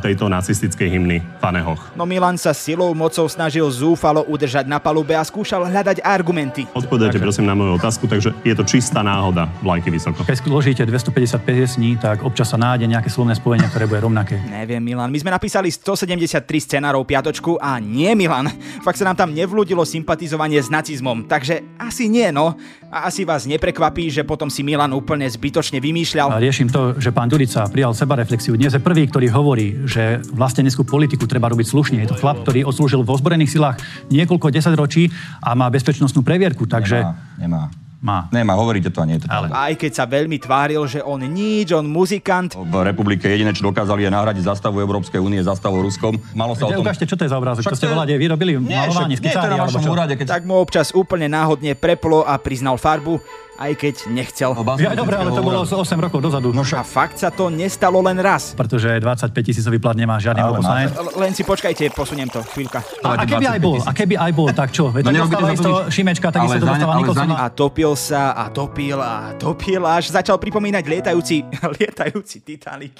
tejto 0.00 0.28
nacistickej 0.28 0.88
hymny 0.88 1.18
Fane 1.40 1.64
Hoch. 1.64 1.92
No 1.96 2.04
Milan 2.04 2.36
sa 2.36 2.52
silou 2.52 2.92
mocou 2.92 3.26
snažil 3.26 3.64
zúfalo 3.72 4.22
udržať 4.28 4.68
na 4.68 4.78
palube 4.78 5.16
a 5.16 5.24
skúšal 5.24 5.66
hľadať 5.66 6.04
argumenty. 6.04 6.68
Odpovedajte 6.76 7.18
prosím 7.18 7.48
na 7.48 7.56
moju 7.56 7.80
otázku, 7.80 8.04
takže 8.06 8.36
je 8.44 8.54
to 8.54 8.64
čistá 8.64 9.00
náhoda 9.00 9.48
vlajky 9.64 9.88
vysoko. 9.88 10.22
Keď 10.22 10.44
zložíte 10.44 10.82
250 10.84 11.40
piesní, 11.42 11.90
tak 11.96 12.22
občas 12.22 12.52
sa 12.52 12.58
nájde 12.60 12.88
nejaké 12.88 13.08
slovné 13.08 13.32
spojenie, 13.36 13.66
ktoré 13.72 13.88
bude 13.88 14.04
rovnaké. 14.04 14.36
Neviem, 14.60 14.84
Milan, 14.84 15.08
my 15.08 15.18
sme 15.18 15.32
napísali 15.32 15.72
173 15.72 16.44
scenárov 16.44 17.02
piatočku 17.08 17.56
a 17.56 17.80
nie, 17.80 18.12
Milan. 18.12 18.52
Fakt 18.84 19.00
sa 19.00 19.08
nám 19.08 19.16
tam 19.16 19.32
nevľúdilo 19.32 19.82
sympatizovanie 19.88 20.60
s 20.60 20.68
nacizmom, 20.68 21.24
takže 21.24 21.64
asi 21.80 22.12
nie, 22.12 22.28
no. 22.28 22.54
A 22.92 23.08
asi 23.08 23.24
vás 23.24 23.48
neprekvapí, 23.48 24.12
že 24.12 24.20
potom 24.20 24.52
si 24.52 24.60
Milan 24.60 24.92
úplne 24.92 25.24
zbytočne 25.24 25.80
vymýšľal. 25.80 26.36
Riešim 26.36 26.68
to, 26.68 27.00
že 27.00 27.08
pán 27.08 27.24
Durica 27.24 27.64
prijal 27.72 27.96
sebareflexiu. 27.96 28.52
Dnes 28.52 28.76
je 28.76 28.84
prvý, 28.84 29.08
ktorý 29.08 29.32
hovorí, 29.32 29.88
že 29.88 30.20
vlasteneckú 30.28 30.84
politiku 30.84 31.24
treba 31.24 31.48
robiť 31.48 31.72
slušne. 31.72 32.04
Je 32.04 32.12
to 32.12 32.20
chlap, 32.20 32.44
ktorý 32.44 32.68
odslúžil 32.68 33.00
vo 33.00 33.16
zbrojených 33.16 33.48
silách 33.48 33.80
niekoľko 34.12 34.52
desaťročí 34.52 35.08
a 35.40 35.56
má 35.56 35.72
bezpečnostnú 35.72 36.20
previerku, 36.20 36.68
takže... 36.68 37.00
Nemá. 37.40 37.72
Má. 38.02 38.26
Nemá, 38.34 38.58
hovoríte 38.58 38.90
to 38.90 38.98
a 38.98 39.06
nie 39.06 39.22
je 39.22 39.22
to 39.22 39.26
Ale. 39.30 39.46
Aj 39.54 39.70
keď 39.78 39.92
sa 39.94 40.10
veľmi 40.10 40.34
tváril, 40.42 40.82
že 40.90 40.98
on 41.06 41.22
nič, 41.22 41.70
on 41.70 41.86
muzikant. 41.86 42.50
V 42.58 42.74
republike 42.82 43.30
jediné, 43.30 43.54
čo 43.54 43.62
dokázali, 43.62 44.02
je 44.02 44.10
nahradiť 44.10 44.42
zastavu 44.42 44.82
Európskej 44.82 45.22
únie 45.22 45.38
zastavou 45.38 45.78
Ruskom. 45.78 46.18
Malo 46.34 46.58
sa 46.58 46.66
o 46.66 46.74
tom... 46.74 46.82
Ukážte, 46.82 47.06
čo 47.06 47.14
to 47.14 47.22
je 47.22 47.30
za 47.30 47.38
obrázok? 47.38 47.62
Čo 47.62 47.78
ste 47.78 47.86
je- 47.86 47.94
volali, 47.94 48.18
vyrobili 48.18 48.58
Nie, 48.58 48.90
malovanie, 48.90 49.14
skicári, 49.14 49.54
na 49.54 49.62
alebo 49.62 49.70
vašom 49.70 49.82
čo? 49.86 49.92
úrade, 49.94 50.14
keď... 50.18 50.26
Tak 50.34 50.42
mu 50.42 50.58
občas 50.58 50.90
úplne 50.90 51.30
náhodne 51.30 51.78
preplo 51.78 52.26
a 52.26 52.34
priznal 52.42 52.74
farbu, 52.74 53.22
aj 53.62 53.72
keď 53.78 53.94
nechcel. 54.10 54.50
Ja, 54.76 54.92
dobre, 54.92 55.14
ale 55.14 55.30
to 55.30 55.38
bolo 55.38 55.62
8 55.62 55.78
rokov 55.96 56.18
dozadu. 56.18 56.50
No 56.50 56.66
A 56.66 56.82
fakt 56.82 57.16
sa 57.16 57.30
to 57.30 57.46
nestalo 57.46 58.02
len 58.02 58.18
raz. 58.18 58.52
Pretože 58.52 58.98
25 58.98 59.30
tisícový 59.30 59.78
plat 59.78 59.94
nemá 59.94 60.18
žiadny. 60.18 60.42
L- 60.42 61.14
Len 61.14 61.30
si 61.30 61.46
počkajte, 61.46 61.94
posuniem 61.94 62.26
to, 62.26 62.42
chvíľka. 62.42 62.82
A, 63.04 63.22
a 63.22 63.24
keby 63.24 63.46
aj 63.46 63.60
bol, 63.62 63.76
a 63.78 63.92
keby 63.92 64.14
aj 64.18 64.32
bol, 64.34 64.46
tak 64.50 64.74
čo? 64.74 64.90
Veď 64.90 65.02
No 65.06 65.28
dostáva 65.28 65.48
isto. 65.52 65.70
Šimečka, 65.86 66.28
Ale 66.28 66.34
takisto 66.34 66.58
to 66.58 66.64
za 66.64 66.66
ne- 66.66 66.72
dostáva 66.74 66.94
Nikolsona. 66.98 67.34
A 67.38 67.46
topil 67.48 67.90
sa 67.94 68.22
a 68.34 68.44
topil 68.50 68.98
a 68.98 69.14
topil, 69.38 69.80
až 69.86 70.10
začal 70.10 70.40
pripomínať 70.42 70.82
lietajúci, 70.82 71.36
lietajúci 71.78 72.42
Titanic, 72.42 72.94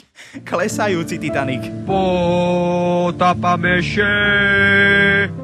klesajúci 0.45 1.19
Titanic. 1.19 1.66
Potapame 1.83 3.81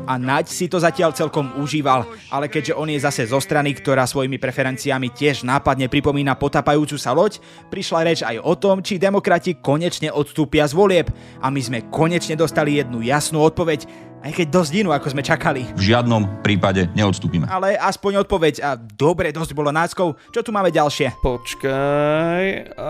A 0.08 0.14
Naď 0.16 0.48
si 0.48 0.68
to 0.68 0.80
zatiaľ 0.80 1.12
celkom 1.12 1.56
užíval, 1.60 2.04
ale 2.28 2.48
keďže 2.48 2.72
on 2.72 2.88
je 2.88 3.00
zase 3.00 3.28
zo 3.28 3.40
strany, 3.40 3.76
ktorá 3.76 4.04
svojimi 4.04 4.36
preferenciami 4.36 5.07
tiež 5.12 5.44
nápadne 5.44 5.88
pripomína 5.90 6.38
potapajúcu 6.38 6.96
sa 7.00 7.16
loď, 7.16 7.42
prišla 7.72 8.00
reč 8.06 8.20
aj 8.24 8.38
o 8.40 8.54
tom, 8.54 8.80
či 8.80 9.00
demokrati 9.00 9.58
konečne 9.58 10.12
odstúpia 10.12 10.68
z 10.68 10.76
volieb. 10.76 11.08
A 11.42 11.48
my 11.48 11.60
sme 11.60 11.84
konečne 11.90 12.38
dostali 12.38 12.78
jednu 12.78 13.02
jasnú 13.02 13.42
odpoveď, 13.42 13.84
aj 14.22 14.32
keď 14.34 14.46
dosť 14.50 14.72
inú, 14.82 14.90
ako 14.90 15.14
sme 15.14 15.22
čakali. 15.22 15.62
V 15.78 15.94
žiadnom 15.94 16.42
prípade 16.42 16.90
neodstúpime. 16.94 17.46
Ale 17.46 17.78
aspoň 17.78 18.26
odpoveď 18.26 18.54
a 18.62 18.70
dobre, 18.74 19.30
dosť 19.30 19.54
bolo 19.54 19.70
náckov. 19.70 20.18
Čo 20.34 20.40
tu 20.42 20.50
máme 20.50 20.74
ďalšie? 20.74 21.22
Počkaj. 21.22 22.44
A, 22.74 22.88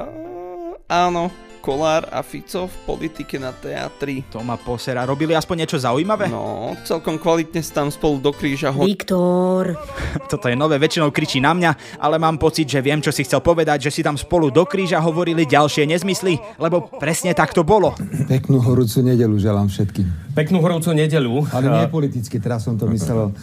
áno, 0.88 1.28
Kolár 1.58 2.06
a 2.08 2.22
Fico 2.22 2.70
v 2.70 2.76
politike 2.86 3.36
na 3.36 3.50
teatri. 3.50 4.24
To 4.30 4.40
ma 4.40 4.56
posera. 4.56 5.02
Robili 5.04 5.34
aspoň 5.34 5.66
niečo 5.66 5.78
zaujímavé? 5.78 6.30
No, 6.30 6.78
celkom 6.86 7.18
kvalitne 7.18 7.60
sa 7.60 7.82
tam 7.82 7.92
spolu 7.92 8.22
do 8.22 8.30
kríža 8.30 8.70
ho... 8.70 8.86
Viktor. 8.86 9.76
Toto 10.32 10.46
je 10.46 10.56
nové, 10.56 10.78
väčšinou 10.78 11.10
kričí 11.10 11.42
na 11.42 11.52
mňa, 11.52 11.98
ale 11.98 12.16
mám 12.16 12.38
pocit, 12.38 12.70
že 12.70 12.78
viem, 12.78 13.02
čo 13.02 13.10
si 13.10 13.26
chcel 13.26 13.42
povedať, 13.42 13.90
že 13.90 13.94
si 13.94 14.00
tam 14.06 14.14
spolu 14.14 14.48
do 14.54 14.62
kríža 14.64 15.02
hovorili 15.02 15.44
ďalšie 15.44 15.84
nezmysly, 15.90 16.38
lebo 16.56 16.86
presne 16.96 17.34
tak 17.34 17.52
to 17.52 17.66
bolo. 17.66 17.98
Peknú 18.30 18.62
horúcu 18.62 19.02
nedelu 19.02 19.36
želám 19.36 19.68
všetkým. 19.68 20.06
Peknú 20.38 20.62
horúcu 20.62 20.94
nedelu. 20.94 21.44
Ale 21.50 21.66
nie 21.66 21.86
politicky, 21.90 22.38
teraz 22.38 22.64
som 22.64 22.78
to 22.78 22.86
myslel 22.88 23.34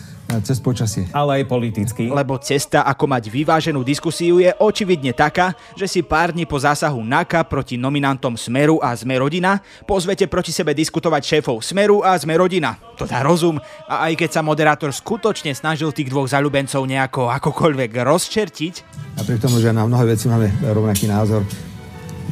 cez 0.41 0.57
počasie. 0.59 1.05
Ale 1.13 1.41
aj 1.41 1.45
politicky. 1.47 2.09
Lebo 2.09 2.35
cesta, 2.41 2.83
ako 2.83 3.05
mať 3.05 3.29
vyváženú 3.29 3.85
diskusiu, 3.85 4.41
je 4.41 4.51
očividne 4.57 5.13
taká, 5.13 5.53
že 5.77 5.85
si 5.85 6.01
pár 6.01 6.33
dní 6.33 6.49
po 6.49 6.57
zásahu 6.57 7.01
NAKA 7.05 7.45
proti 7.45 7.77
nominantom 7.77 8.33
Smeru 8.35 8.81
a 8.81 8.91
Sme 8.97 9.17
rodina 9.21 9.61
pozvete 9.85 10.25
proti 10.25 10.49
sebe 10.49 10.73
diskutovať 10.73 11.21
šéfov 11.21 11.61
Smeru 11.61 12.01
a 12.01 12.17
Sme 12.17 12.35
rodina. 12.35 12.75
To 12.97 13.05
dá 13.05 13.21
rozum. 13.21 13.61
A 13.85 14.09
aj 14.09 14.13
keď 14.25 14.29
sa 14.29 14.41
moderátor 14.41 14.89
skutočne 14.89 15.53
snažil 15.53 15.93
tých 15.93 16.09
dvoch 16.09 16.27
zaľubencov 16.27 16.81
nejako 16.83 17.29
akokoľvek 17.29 17.91
rozčertiť, 18.01 18.75
Napriek 19.15 19.39
tomu, 19.39 19.63
že 19.63 19.71
na 19.71 19.87
mnohé 19.87 20.11
veci 20.11 20.27
máme 20.27 20.51
rovnaký 20.59 21.07
názor, 21.07 21.47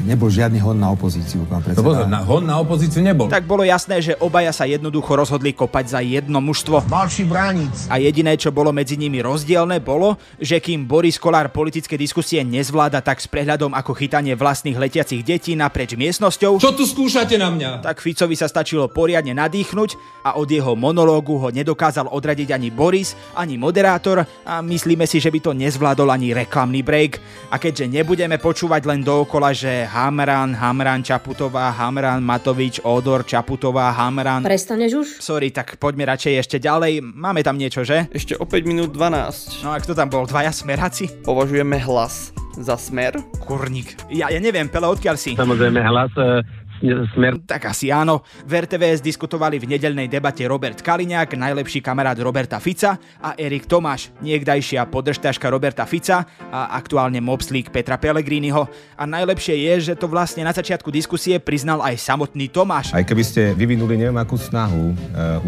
nebol 0.04 0.28
žiadny 0.28 0.60
hon 0.60 0.76
na 0.76 0.92
opozíciu, 0.92 1.48
pán 1.48 1.64
predseda. 1.64 1.84
pozor, 1.84 2.06
na, 2.06 2.22
hon 2.22 2.44
na 2.44 2.60
opozíciu 2.60 3.00
nebol. 3.00 3.32
tak 3.32 3.48
bolo 3.48 3.64
jasné, 3.64 4.04
že 4.04 4.14
obaja 4.20 4.52
sa 4.52 4.68
jednoducho 4.68 5.16
rozhodli 5.16 5.56
kopať 5.56 5.86
za 5.88 6.00
jedno 6.00 6.38
mužstvo. 6.38 6.84
Marši 6.86 7.24
bránic. 7.24 7.88
A 7.88 7.98
jediné, 7.98 8.36
čo 8.36 8.52
bolo 8.52 8.70
medzi 8.70 9.00
nimi 9.00 9.24
rozdielne, 9.24 9.80
bolo, 9.80 10.20
že 10.38 10.60
kým 10.60 10.84
Boris 10.84 11.16
Kolár 11.16 11.50
politické 11.50 11.96
diskusie 11.96 12.44
nezvláda 12.44 13.00
tak 13.00 13.24
s 13.24 13.28
prehľadom 13.28 13.72
ako 13.72 13.96
chytanie 13.96 14.36
vlastných 14.36 14.76
letiacich 14.76 15.24
detí 15.24 15.56
naprieč 15.56 15.96
miestnosťou, 15.96 16.60
Čo 16.60 16.76
tu 16.76 16.84
skúšate 16.84 17.40
na 17.40 17.50
mňa? 17.50 17.80
tak 17.82 18.04
Ficovi 18.04 18.36
sa 18.36 18.52
stačilo 18.52 18.92
poriadne 18.92 19.32
nadýchnuť 19.32 20.22
a 20.28 20.36
od 20.36 20.48
jeho 20.48 20.76
monológu 20.76 21.40
ho 21.40 21.50
nedokázal 21.52 22.12
odradiť 22.12 22.52
ani 22.52 22.70
Boris, 22.70 23.16
ani 23.36 23.56
moderátor 23.56 24.24
a 24.44 24.60
myslíme 24.60 25.08
si, 25.08 25.20
že 25.20 25.32
by 25.32 25.40
to 25.40 25.52
nezvládol 25.56 26.12
ani 26.12 26.36
reklamný 26.36 26.84
break. 26.84 27.20
A 27.48 27.60
keďže 27.60 27.88
nebudeme 27.88 28.36
počúvať 28.36 28.84
len 28.84 29.04
dookola, 29.04 29.52
že 29.52 29.86
Hamran, 29.94 30.58
Hamran, 30.58 31.06
Čaputová, 31.06 31.70
Hamran, 31.70 32.18
Matovič, 32.26 32.82
Odor, 32.82 33.22
Čaputová, 33.22 33.94
Hamran... 33.94 34.42
Prestaneš 34.42 34.92
už? 34.98 35.08
Sorry, 35.22 35.54
tak 35.54 35.78
poďme 35.78 36.10
radšej 36.10 36.34
ešte 36.42 36.58
ďalej. 36.58 37.06
Máme 37.06 37.46
tam 37.46 37.62
niečo, 37.62 37.86
že? 37.86 38.10
Ešte 38.10 38.34
o 38.42 38.46
5 38.50 38.66
minút 38.66 38.90
12. 38.90 39.62
No 39.62 39.70
a 39.70 39.78
kto 39.78 39.94
tam 39.94 40.10
bol? 40.10 40.26
Dvaja 40.26 40.50
smeráci? 40.50 41.14
Považujeme 41.22 41.78
hlas 41.86 42.34
za 42.58 42.74
smer. 42.74 43.22
Kurník. 43.46 43.94
Ja, 44.10 44.34
ja 44.34 44.42
neviem, 44.42 44.66
Pele, 44.66 44.90
odkiaľ 44.90 45.14
si? 45.14 45.38
Samozrejme 45.38 45.78
hlas 45.86 46.10
e, 46.18 46.42
smer. 46.84 47.40
Tak 47.48 47.72
asi 47.72 47.88
áno. 47.90 48.28
V 48.44 48.52
RTVS 48.60 49.00
diskutovali 49.00 49.56
v 49.60 49.76
nedelnej 49.76 50.12
debate 50.12 50.44
Robert 50.44 50.84
Kaliňák, 50.84 51.40
najlepší 51.40 51.80
kamarát 51.80 52.20
Roberta 52.20 52.60
Fica 52.60 53.00
a 53.24 53.34
Erik 53.40 53.66
Tomáš, 53.66 54.12
niekdajšia 54.20 54.84
podržtaška 54.92 55.48
Roberta 55.48 55.88
Fica 55.88 56.28
a 56.52 56.76
aktuálne 56.76 57.24
mobslík 57.24 57.72
Petra 57.72 57.96
Pellegriniho. 57.96 58.68
A 59.00 59.04
najlepšie 59.08 59.56
je, 59.72 59.92
že 59.92 59.94
to 59.96 60.12
vlastne 60.12 60.44
na 60.44 60.52
začiatku 60.52 60.92
diskusie 60.92 61.40
priznal 61.40 61.80
aj 61.80 61.96
samotný 62.04 62.52
Tomáš. 62.52 62.92
Aj 62.92 63.06
keby 63.06 63.24
ste 63.24 63.42
vyvinuli 63.56 63.96
neviem 63.96 64.20
akú 64.20 64.36
snahu 64.36 64.92
e, 64.92 64.96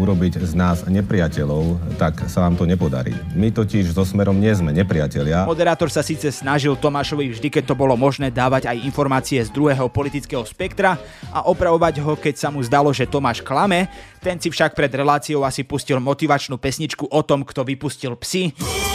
urobiť 0.00 0.40
z 0.40 0.52
nás 0.56 0.88
nepriateľov, 0.88 1.96
tak 2.00 2.24
sa 2.32 2.48
vám 2.48 2.56
to 2.56 2.64
nepodarí. 2.64 3.12
My 3.36 3.52
totiž 3.52 3.92
so 3.92 4.08
Smerom 4.08 4.40
nie 4.40 4.52
sme 4.56 4.72
nepriatelia. 4.72 5.44
Moderátor 5.44 5.92
sa 5.92 6.00
síce 6.00 6.32
snažil 6.32 6.72
Tomášovi 6.80 7.36
vždy, 7.36 7.48
keď 7.52 7.64
to 7.72 7.74
bolo 7.76 7.92
možné, 7.98 8.32
dávať 8.32 8.72
aj 8.72 8.82
informácie 8.86 9.42
z 9.44 9.52
druhého 9.52 9.92
politického 9.92 10.42
spektra 10.46 10.96
a 11.34 11.46
opravovať 11.46 12.02
ho, 12.02 12.14
keď 12.14 12.34
sa 12.36 12.48
mu 12.52 12.62
zdalo, 12.62 12.94
že 12.94 13.08
Tomáš 13.08 13.42
klame. 13.42 13.90
Ten 14.22 14.38
si 14.38 14.50
však 14.50 14.74
pred 14.74 14.90
reláciou 14.90 15.42
asi 15.42 15.66
pustil 15.66 15.98
motivačnú 15.98 16.58
pesničku 16.58 17.10
o 17.10 17.20
tom, 17.24 17.42
kto 17.42 17.66
vypustil 17.66 18.14
psy. 18.20 18.85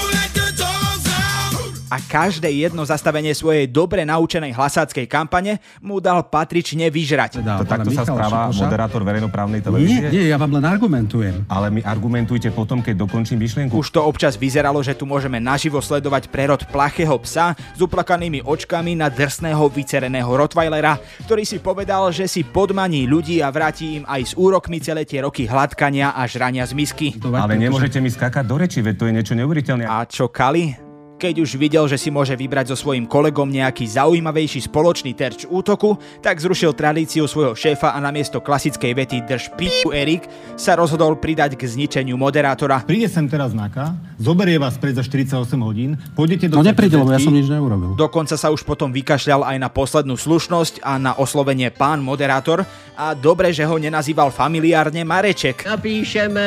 A 1.91 1.99
každé 1.99 2.47
jedno 2.47 2.87
zastavenie 2.87 3.35
svojej 3.35 3.67
dobre 3.67 4.07
naučenej 4.07 4.55
hlasáckej 4.55 5.11
kampane 5.11 5.59
mu 5.83 5.99
dal 5.99 6.23
patrične 6.23 6.87
vyžrať. 6.87 7.43
To 7.43 7.67
takto 7.67 7.91
sa 7.91 8.07
správa 8.07 8.47
moderátor 8.47 9.03
verejnoprávnej 9.03 9.59
televízie? 9.59 10.07
Nie, 10.07 10.23
nie, 10.23 10.25
ja 10.31 10.39
vám 10.39 10.55
len 10.55 10.63
argumentujem. 10.63 11.43
Ale 11.51 11.67
mi 11.67 11.83
argumentujte 11.83 12.47
potom, 12.55 12.79
keď 12.79 13.03
dokončím 13.03 13.43
myšlienku. 13.43 13.75
Už 13.75 13.91
to 13.91 13.99
občas 14.07 14.39
vyzeralo, 14.39 14.79
že 14.79 14.95
tu 14.95 15.03
môžeme 15.03 15.43
naživo 15.43 15.83
sledovať 15.83 16.31
prerod 16.31 16.63
plachého 16.71 17.19
psa 17.27 17.59
s 17.75 17.79
uplakanými 17.83 18.47
očkami 18.47 18.95
na 18.95 19.11
drsného 19.11 19.67
vycereného 19.67 20.31
Rottweilera, 20.31 20.95
ktorý 21.27 21.43
si 21.43 21.59
povedal, 21.59 22.07
že 22.15 22.23
si 22.31 22.47
podmaní 22.47 23.03
ľudí 23.03 23.43
a 23.43 23.51
vráti 23.51 23.99
im 23.99 24.07
aj 24.07 24.31
s 24.31 24.33
úrokmi 24.39 24.79
celé 24.79 25.03
tie 25.03 25.27
roky 25.27 25.43
hladkania 25.43 26.15
a 26.15 26.23
žrania 26.23 26.63
z 26.63 26.71
misky. 26.71 27.19
Ale 27.19 27.59
nemôžete 27.59 27.99
mi 27.99 28.07
skákať 28.07 28.47
do 28.47 28.55
reči, 28.55 28.79
veď 28.79 28.95
to 28.95 29.03
je 29.09 29.11
niečo 29.11 29.33
neuveriteľné. 29.35 29.83
A 29.83 30.07
čo 30.07 30.31
Kali? 30.31 30.90
Keď 31.21 31.37
už 31.37 31.53
videl, 31.53 31.85
že 31.85 32.01
si 32.01 32.09
môže 32.09 32.33
vybrať 32.33 32.73
so 32.73 32.77
svojím 32.81 33.05
kolegom 33.05 33.45
nejaký 33.45 33.85
zaujímavejší 33.85 34.65
spoločný 34.65 35.13
terč 35.13 35.45
útoku, 35.45 36.01
tak 36.17 36.41
zrušil 36.41 36.73
tradíciu 36.73 37.29
svojho 37.29 37.53
šéfa 37.53 37.93
a 37.93 38.01
namiesto 38.01 38.41
klasickej 38.41 38.89
vety 38.97 39.29
drž 39.29 39.53
p***u 39.53 39.93
Erik 39.93 40.25
sa 40.57 40.73
rozhodol 40.73 41.21
pridať 41.21 41.61
k 41.61 41.69
zničeniu 41.69 42.17
moderátora. 42.17 42.81
Príde 42.89 43.05
sem 43.05 43.29
teraz 43.29 43.53
Naka, 43.53 43.93
zoberie 44.17 44.57
vás 44.57 44.81
pred 44.81 44.97
za 44.97 45.05
48 45.05 45.45
hodín, 45.61 45.93
pôjdete 46.17 46.49
do... 46.49 46.57
No 46.57 46.65
nepríde, 46.65 46.97
lebo 46.97 47.13
ja 47.13 47.21
som 47.21 47.37
nič 47.37 47.45
neurobil. 47.53 47.93
Dokonca 47.93 48.33
sa 48.33 48.49
už 48.49 48.65
potom 48.65 48.89
vykašľal 48.89 49.45
aj 49.45 49.57
na 49.61 49.69
poslednú 49.69 50.17
slušnosť 50.17 50.81
a 50.81 50.97
na 50.97 51.13
oslovenie 51.21 51.69
pán 51.69 52.01
moderátor 52.01 52.65
a 52.97 53.13
dobre, 53.13 53.53
že 53.53 53.61
ho 53.61 53.77
nenazýval 53.77 54.33
familiárne 54.33 55.05
Mareček. 55.05 55.69
Napíšeme 55.69 56.45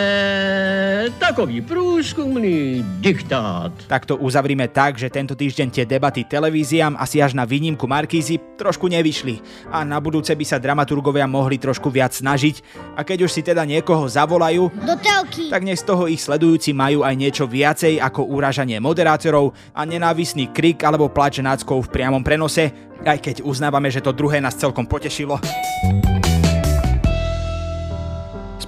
takový 1.22 1.62
průzkumný 1.62 2.82
diktát. 2.98 3.70
Takto 3.86 4.18
uzavrime 4.18 4.63
tak, 4.70 4.96
že 4.96 5.12
tento 5.12 5.34
týždeň 5.36 5.68
tie 5.70 5.84
debaty 5.84 6.24
televíziám 6.24 6.96
asi 6.96 7.20
až 7.20 7.36
na 7.36 7.42
výnimku 7.42 7.84
Markízy 7.84 8.40
trošku 8.54 8.86
nevyšli 8.88 9.42
a 9.72 9.82
na 9.82 9.98
budúce 9.98 10.32
by 10.32 10.44
sa 10.46 10.62
dramaturgovia 10.62 11.26
mohli 11.26 11.58
trošku 11.58 11.90
viac 11.90 12.14
snažiť 12.14 12.62
a 12.94 13.02
keď 13.02 13.26
už 13.26 13.30
si 13.32 13.42
teda 13.42 13.66
niekoho 13.66 14.06
zavolajú, 14.06 14.70
Do 14.84 14.94
telky. 15.00 15.50
tak 15.50 15.66
nech 15.66 15.80
z 15.80 15.88
toho 15.88 16.06
ich 16.06 16.22
sledujúci 16.22 16.70
majú 16.72 17.02
aj 17.02 17.14
niečo 17.18 17.44
viacej 17.50 17.98
ako 17.98 18.30
uražanie 18.30 18.78
moderátorov 18.78 19.52
a 19.74 19.82
nenávisný 19.82 20.54
krik 20.54 20.80
alebo 20.86 21.10
plač 21.10 21.42
náckov 21.42 21.90
v 21.90 21.92
priamom 21.92 22.22
prenose, 22.22 22.70
aj 23.02 23.18
keď 23.20 23.36
uznávame, 23.42 23.90
že 23.90 24.00
to 24.00 24.14
druhé 24.14 24.38
nás 24.38 24.54
celkom 24.54 24.86
potešilo. 24.86 25.42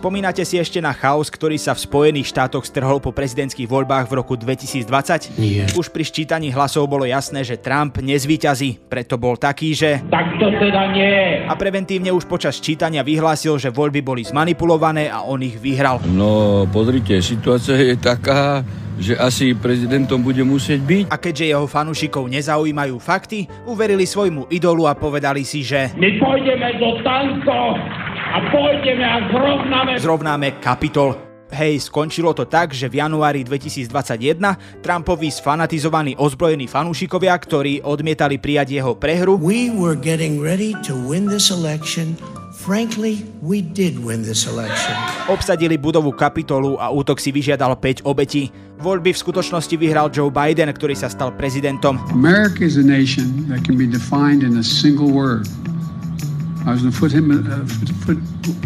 Spomínate 0.06 0.46
si 0.46 0.54
ešte 0.54 0.78
na 0.78 0.94
chaos, 0.94 1.26
ktorý 1.26 1.58
sa 1.58 1.74
v 1.74 1.82
Spojených 1.82 2.30
štátoch 2.30 2.62
strhol 2.62 3.02
po 3.02 3.10
prezidentských 3.10 3.66
voľbách 3.66 4.06
v 4.06 4.22
roku 4.22 4.38
2020? 4.38 5.34
Nie. 5.34 5.66
Už 5.74 5.90
pri 5.90 6.06
ščítaní 6.06 6.54
hlasov 6.54 6.86
bolo 6.86 7.02
jasné, 7.02 7.42
že 7.42 7.58
Trump 7.58 7.98
nezvíťazí, 7.98 8.86
preto 8.86 9.18
bol 9.18 9.34
taký, 9.34 9.74
že... 9.74 10.06
Tak 10.06 10.38
to 10.38 10.46
teda 10.62 10.94
nie. 10.94 11.42
A 11.50 11.58
preventívne 11.58 12.14
už 12.14 12.22
počas 12.30 12.62
čítania 12.62 13.02
vyhlásil, 13.02 13.58
že 13.58 13.74
voľby 13.74 13.98
boli 13.98 14.22
zmanipulované 14.22 15.10
a 15.10 15.26
on 15.26 15.42
ich 15.42 15.58
vyhral. 15.58 15.98
No, 16.06 16.70
pozrite, 16.70 17.18
situácia 17.18 17.74
je 17.74 17.98
taká, 17.98 18.62
že 19.02 19.18
asi 19.18 19.58
prezidentom 19.58 20.22
bude 20.22 20.46
musieť 20.46 20.86
byť. 20.86 21.04
A 21.10 21.18
keďže 21.18 21.50
jeho 21.50 21.66
fanúšikov 21.66 22.30
nezaujímajú 22.30 22.94
fakty, 23.02 23.50
uverili 23.66 24.06
svojmu 24.06 24.54
idolu 24.54 24.86
a 24.86 24.94
povedali 24.94 25.42
si, 25.42 25.66
že... 25.66 25.90
My 25.98 26.14
pôjdeme 26.22 26.78
do 26.78 26.94
tankov 27.02 28.05
a 28.36 28.38
pôjdeme 28.52 29.00
a 29.00 29.16
zrovnáme... 29.32 29.90
Zrovnáme 29.96 30.48
kapitol. 30.60 31.16
Hej, 31.46 31.88
skončilo 31.88 32.34
to 32.34 32.42
tak, 32.44 32.74
že 32.74 32.90
v 32.90 33.00
januári 33.00 33.46
2021 33.46 34.82
Trumpovi 34.82 35.30
sfanatizovaní 35.30 36.18
ozbrojení 36.18 36.66
fanúšikovia, 36.66 37.32
ktorí 37.38 37.86
odmietali 37.86 38.36
prijať 38.36 38.82
jeho 38.82 38.98
prehru, 38.98 39.38
We 39.38 39.70
were 39.70 39.94
getting 39.94 40.42
ready 40.42 40.74
to 40.84 40.92
win 41.06 41.30
this 41.30 41.54
election. 41.54 42.18
Frankly, 42.66 43.22
we 43.40 43.62
did 43.62 44.02
win 44.02 44.26
this 44.26 44.44
election. 44.50 44.96
obsadili 45.30 45.78
budovu 45.78 46.10
kapitolu 46.12 46.76
a 46.82 46.90
útok 46.90 47.22
si 47.22 47.30
vyžiadal 47.30 47.78
5 47.78 48.02
obetí. 48.04 48.50
Voľby 48.82 49.14
v 49.14 49.18
skutočnosti 49.22 49.72
vyhral 49.78 50.10
Joe 50.10 50.34
Biden, 50.34 50.68
ktorý 50.74 50.98
sa 50.98 51.06
stal 51.06 51.30
prezidentom. 51.30 52.02
America 52.10 52.66
is 52.66 52.74
a 52.74 52.84
nation 52.84 53.46
that 53.46 53.62
can 53.62 53.78
be 53.78 53.86
defined 53.86 54.42
in 54.42 54.58
a 54.58 54.66
single 54.66 55.14
word. 55.14 55.46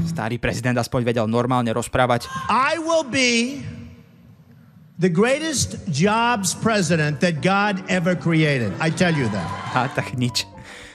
Starý 0.08 0.40
prezident 0.40 0.76
aspoň 0.80 1.00
vedel 1.04 1.26
normálne 1.28 1.68
rozprávať. 1.68 2.32
I 2.48 2.80
will 2.80 3.04
be 3.04 3.60
the 4.96 5.12
greatest 5.12 5.84
jobs 5.92 6.56
president 6.56 7.20
that 7.20 7.44
God 7.44 7.84
ever 7.92 8.16
created. 8.16 8.72
I 8.80 8.88
tell 8.88 9.12
you 9.12 9.28
that. 9.36 9.48
A 9.76 9.92
tak 9.92 10.16
nič. 10.16 10.48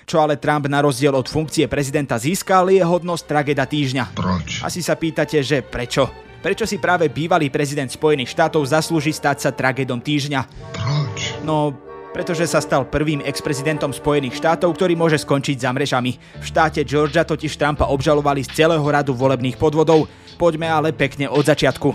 Čo 0.05 0.21
ale 0.21 0.38
Trump 0.38 0.65
na 0.69 0.81
rozdiel 0.81 1.13
od 1.13 1.25
funkcie 1.25 1.65
prezidenta 1.65 2.17
získal, 2.17 2.69
je 2.69 2.81
hodnosť 2.81 3.24
trageda 3.25 3.65
týždňa. 3.65 4.13
Proč? 4.13 4.62
Asi 4.62 4.81
sa 4.85 4.93
pýtate, 4.93 5.41
že 5.41 5.65
prečo? 5.65 6.09
Prečo 6.45 6.69
si 6.69 6.77
práve 6.77 7.09
bývalý 7.09 7.50
prezident 7.50 7.89
Spojených 7.89 8.29
štátov 8.29 8.69
zaslúži 8.69 9.09
stať 9.09 9.45
sa 9.45 9.50
tragédom 9.50 9.97
týždňa? 9.97 10.41
Proč? 10.77 11.41
No, 11.41 11.85
pretože 12.15 12.48
sa 12.48 12.63
stal 12.63 12.88
prvým 12.88 13.19
ex-prezidentom 13.27 13.91
Spojených 13.91 14.39
štátov, 14.39 14.72
ktorý 14.72 14.95
môže 14.95 15.19
skončiť 15.19 15.60
za 15.60 15.75
mrežami. 15.75 16.15
V 16.39 16.45
štáte 16.48 16.79
Georgia 16.88 17.27
totiž 17.27 17.60
Trumpa 17.60 17.91
obžalovali 17.91 18.39
z 18.39 18.55
celého 18.55 18.88
radu 18.88 19.12
volebných 19.12 19.60
podvodov. 19.60 20.07
Poďme 20.39 20.72
ale 20.72 20.95
pekne 20.95 21.27
od 21.27 21.43
začiatku. 21.43 21.91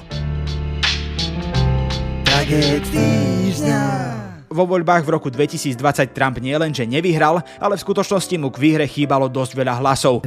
Vo 4.50 4.66
voľbách 4.66 5.06
v 5.06 5.14
roku 5.14 5.30
2020 5.30 5.78
Trump 6.10 6.42
nielenže 6.42 6.82
nevyhral, 6.82 7.38
ale 7.62 7.78
v 7.78 7.84
skutočnosti 7.86 8.34
mu 8.34 8.50
k 8.50 8.58
výhre 8.58 8.82
chýbalo 8.82 9.30
dosť 9.30 9.54
veľa 9.54 9.78
hlasov. 9.78 10.26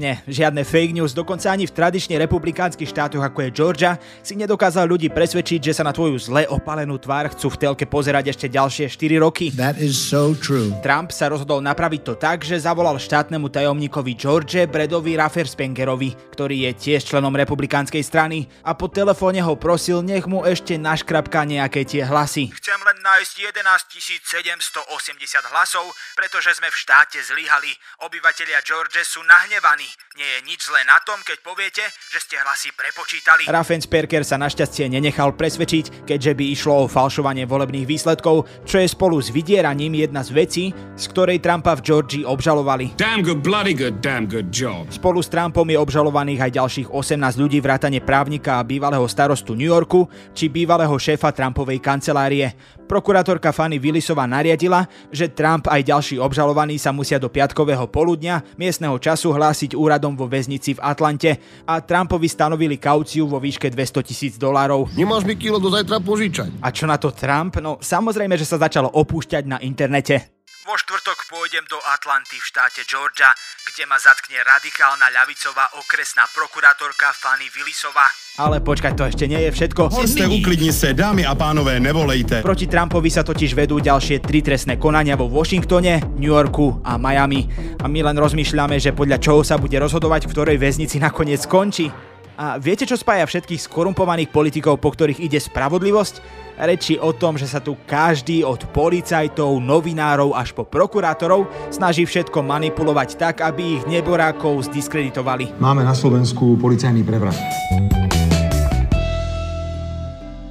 Nie, 0.00 0.24
žiadne 0.24 0.64
fake 0.64 0.96
news, 0.96 1.12
dokonca 1.12 1.52
ani 1.52 1.68
v 1.68 1.76
tradične 1.76 2.16
republikánskych 2.16 2.88
štátoch 2.88 3.20
ako 3.20 3.44
je 3.44 3.50
Georgia 3.52 3.92
si 4.24 4.32
nedokázal 4.40 4.88
ľudí 4.88 5.12
presvedčiť, 5.12 5.60
že 5.68 5.76
sa 5.76 5.84
na 5.84 5.92
tvoju 5.92 6.16
zle 6.16 6.48
opalenú 6.48 6.96
tvár 6.96 7.28
chcú 7.36 7.52
v 7.52 7.60
telke 7.60 7.84
pozerať 7.84 8.32
ešte 8.32 8.48
ďalšie 8.48 8.88
4 8.88 9.20
roky. 9.20 9.52
So 9.92 10.32
true. 10.32 10.72
Trump 10.80 11.12
sa 11.12 11.28
rozhodol 11.28 11.60
napraviť 11.60 12.00
to 12.08 12.16
tak, 12.16 12.40
že 12.40 12.56
zavolal 12.56 12.96
štátnemu 12.96 13.52
tajomníkovi 13.52 14.16
George 14.16 14.64
Bredovi 14.64 15.20
Rafferspengerovi, 15.20 16.16
ktorý 16.32 16.72
je 16.72 16.72
tiež 16.72 17.04
členom 17.04 17.36
republikánskej 17.36 18.00
strany 18.00 18.48
a 18.64 18.72
po 18.72 18.88
telefóne 18.88 19.44
ho 19.44 19.52
prosil, 19.60 20.00
nech 20.00 20.24
mu 20.24 20.40
ešte 20.48 20.80
naškrapka 20.80 21.44
nejaké 21.44 21.81
tie 21.84 22.02
hlasy. 22.06 22.50
Chcem 22.52 22.80
len 22.82 22.98
nájsť 23.00 23.34
11 23.54 23.92
780 24.22 25.52
hlasov, 25.52 25.92
pretože 26.16 26.56
sme 26.56 26.68
v 26.68 26.76
štáte 26.76 27.18
zlyhali. 27.22 27.72
Obyvatelia 28.04 28.60
George 28.60 29.00
sú 29.06 29.24
nahnevaní. 29.24 29.88
Nie 30.12 30.38
je 30.38 30.40
nič 30.44 30.68
zlé 30.68 30.84
na 30.84 31.00
tom, 31.00 31.16
keď 31.24 31.40
poviete, 31.40 31.84
že 32.12 32.20
ste 32.20 32.36
hlasy 32.36 32.68
prepočítali. 32.76 33.48
Raffensperger 33.48 34.28
sa 34.28 34.36
našťastie 34.36 34.92
nenechal 34.92 35.32
presvedčiť, 35.32 36.04
keďže 36.04 36.32
by 36.36 36.44
išlo 36.52 36.84
o 36.84 36.90
falšovanie 36.90 37.48
volebných 37.48 37.88
výsledkov, 37.88 38.44
čo 38.68 38.76
je 38.76 38.88
spolu 38.92 39.16
s 39.24 39.32
vydieraním 39.32 39.96
jedna 39.96 40.20
z 40.20 40.30
vecí, 40.36 40.64
z 40.76 41.04
ktorej 41.08 41.40
Trumpa 41.40 41.72
v 41.80 41.84
Georgii 41.88 42.28
obžalovali. 42.28 42.92
Damn 43.00 43.24
good, 43.24 43.40
bloody 43.40 43.72
good, 43.72 44.04
damn 44.04 44.28
good 44.28 44.52
job. 44.52 44.84
Spolu 44.92 45.24
s 45.24 45.32
Trumpom 45.32 45.64
je 45.64 45.80
obžalovaných 45.80 46.44
aj 46.44 46.52
ďalších 46.60 46.88
18 46.92 47.40
ľudí 47.40 47.64
vrátane 47.64 48.04
právnika 48.04 48.60
a 48.60 48.66
bývalého 48.68 49.08
starostu 49.08 49.56
New 49.56 49.72
Yorku 49.72 50.04
či 50.36 50.52
bývalého 50.52 50.92
šéfa 50.92 51.32
Trumpovej 51.32 51.71
kancelárie. 51.78 52.50
Prokurátorka 52.84 53.54
Fanny 53.56 53.80
Willisová 53.80 54.28
nariadila, 54.28 54.84
že 55.08 55.32
Trump 55.32 55.70
aj 55.70 55.80
ďalší 55.80 56.16
obžalovaní 56.20 56.76
sa 56.76 56.92
musia 56.92 57.16
do 57.16 57.32
piatkového 57.32 57.88
poludnia 57.88 58.44
miestneho 58.60 58.98
času 59.00 59.32
hlásiť 59.32 59.72
úradom 59.72 60.12
vo 60.12 60.28
väznici 60.28 60.76
v 60.76 60.82
Atlante 60.84 61.40
a 61.64 61.80
Trumpovi 61.80 62.28
stanovili 62.28 62.76
kauciu 62.76 63.24
vo 63.24 63.40
výške 63.40 63.72
200 63.72 64.08
tisíc 64.08 64.34
dolárov. 64.36 64.92
Nemáš 64.92 65.24
mi 65.24 65.38
kilo 65.38 65.56
do 65.56 65.72
zajtra 65.72 66.02
požičať. 66.04 66.60
A 66.60 66.68
čo 66.68 66.84
na 66.84 67.00
to 67.00 67.14
Trump? 67.14 67.56
No 67.62 67.80
samozrejme, 67.80 68.36
že 68.36 68.44
sa 68.44 68.60
začalo 68.60 68.92
opúšťať 68.92 69.44
na 69.48 69.56
internete. 69.62 70.41
Vo 70.62 70.78
štvrtok 70.78 71.26
pôjdem 71.26 71.66
do 71.66 71.74
Atlanty 71.90 72.38
v 72.38 72.46
štáte 72.46 72.86
Georgia, 72.86 73.34
kde 73.66 73.82
ma 73.90 73.98
zatkne 73.98 74.38
radikálna 74.46 75.10
ľavicová 75.10 75.74
okresná 75.82 76.22
prokurátorka 76.30 77.10
Fanny 77.18 77.50
Willisová. 77.50 78.06
Ale 78.38 78.62
počkať, 78.62 78.94
to 78.94 79.02
ešte 79.10 79.26
nie 79.26 79.42
je 79.42 79.50
všetko. 79.50 79.90
Ste 80.06 80.30
uklidni 80.30 80.70
se, 80.70 80.94
dámy 80.94 81.26
a 81.26 81.34
pánové, 81.34 81.82
nevolejte. 81.82 82.46
Proti 82.46 82.70
Trumpovi 82.70 83.10
sa 83.10 83.26
totiž 83.26 83.58
vedú 83.58 83.82
ďalšie 83.82 84.22
tri 84.22 84.38
trestné 84.38 84.78
konania 84.78 85.18
vo 85.18 85.26
Washingtone, 85.26 85.98
New 86.14 86.30
Yorku 86.30 86.78
a 86.86 86.94
Miami. 86.94 87.50
A 87.82 87.90
my 87.90 87.98
len 88.06 88.14
rozmýšľame, 88.22 88.78
že 88.78 88.94
podľa 88.94 89.18
čoho 89.18 89.42
sa 89.42 89.58
bude 89.58 89.74
rozhodovať, 89.82 90.30
v 90.30 90.32
ktorej 90.32 90.62
väznici 90.62 91.02
nakoniec 91.02 91.42
skončí. 91.42 91.90
A 92.32 92.56
viete, 92.56 92.88
čo 92.88 92.96
spája 92.96 93.28
všetkých 93.28 93.68
skorumpovaných 93.68 94.32
politikov, 94.32 94.80
po 94.80 94.88
ktorých 94.88 95.20
ide 95.20 95.36
spravodlivosť? 95.36 96.40
Reči 96.56 96.96
o 96.96 97.12
tom, 97.12 97.36
že 97.36 97.44
sa 97.44 97.60
tu 97.60 97.76
každý 97.84 98.40
od 98.44 98.60
policajtov, 98.72 99.60
novinárov 99.60 100.32
až 100.32 100.56
po 100.56 100.64
prokurátorov 100.64 101.48
snaží 101.68 102.08
všetko 102.08 102.40
manipulovať 102.40 103.08
tak, 103.20 103.36
aby 103.44 103.80
ich 103.80 103.84
neborákov 103.84 104.64
zdiskreditovali. 104.68 105.60
Máme 105.60 105.84
na 105.84 105.92
Slovensku 105.92 106.56
policajný 106.56 107.04
prevrat. 107.04 107.36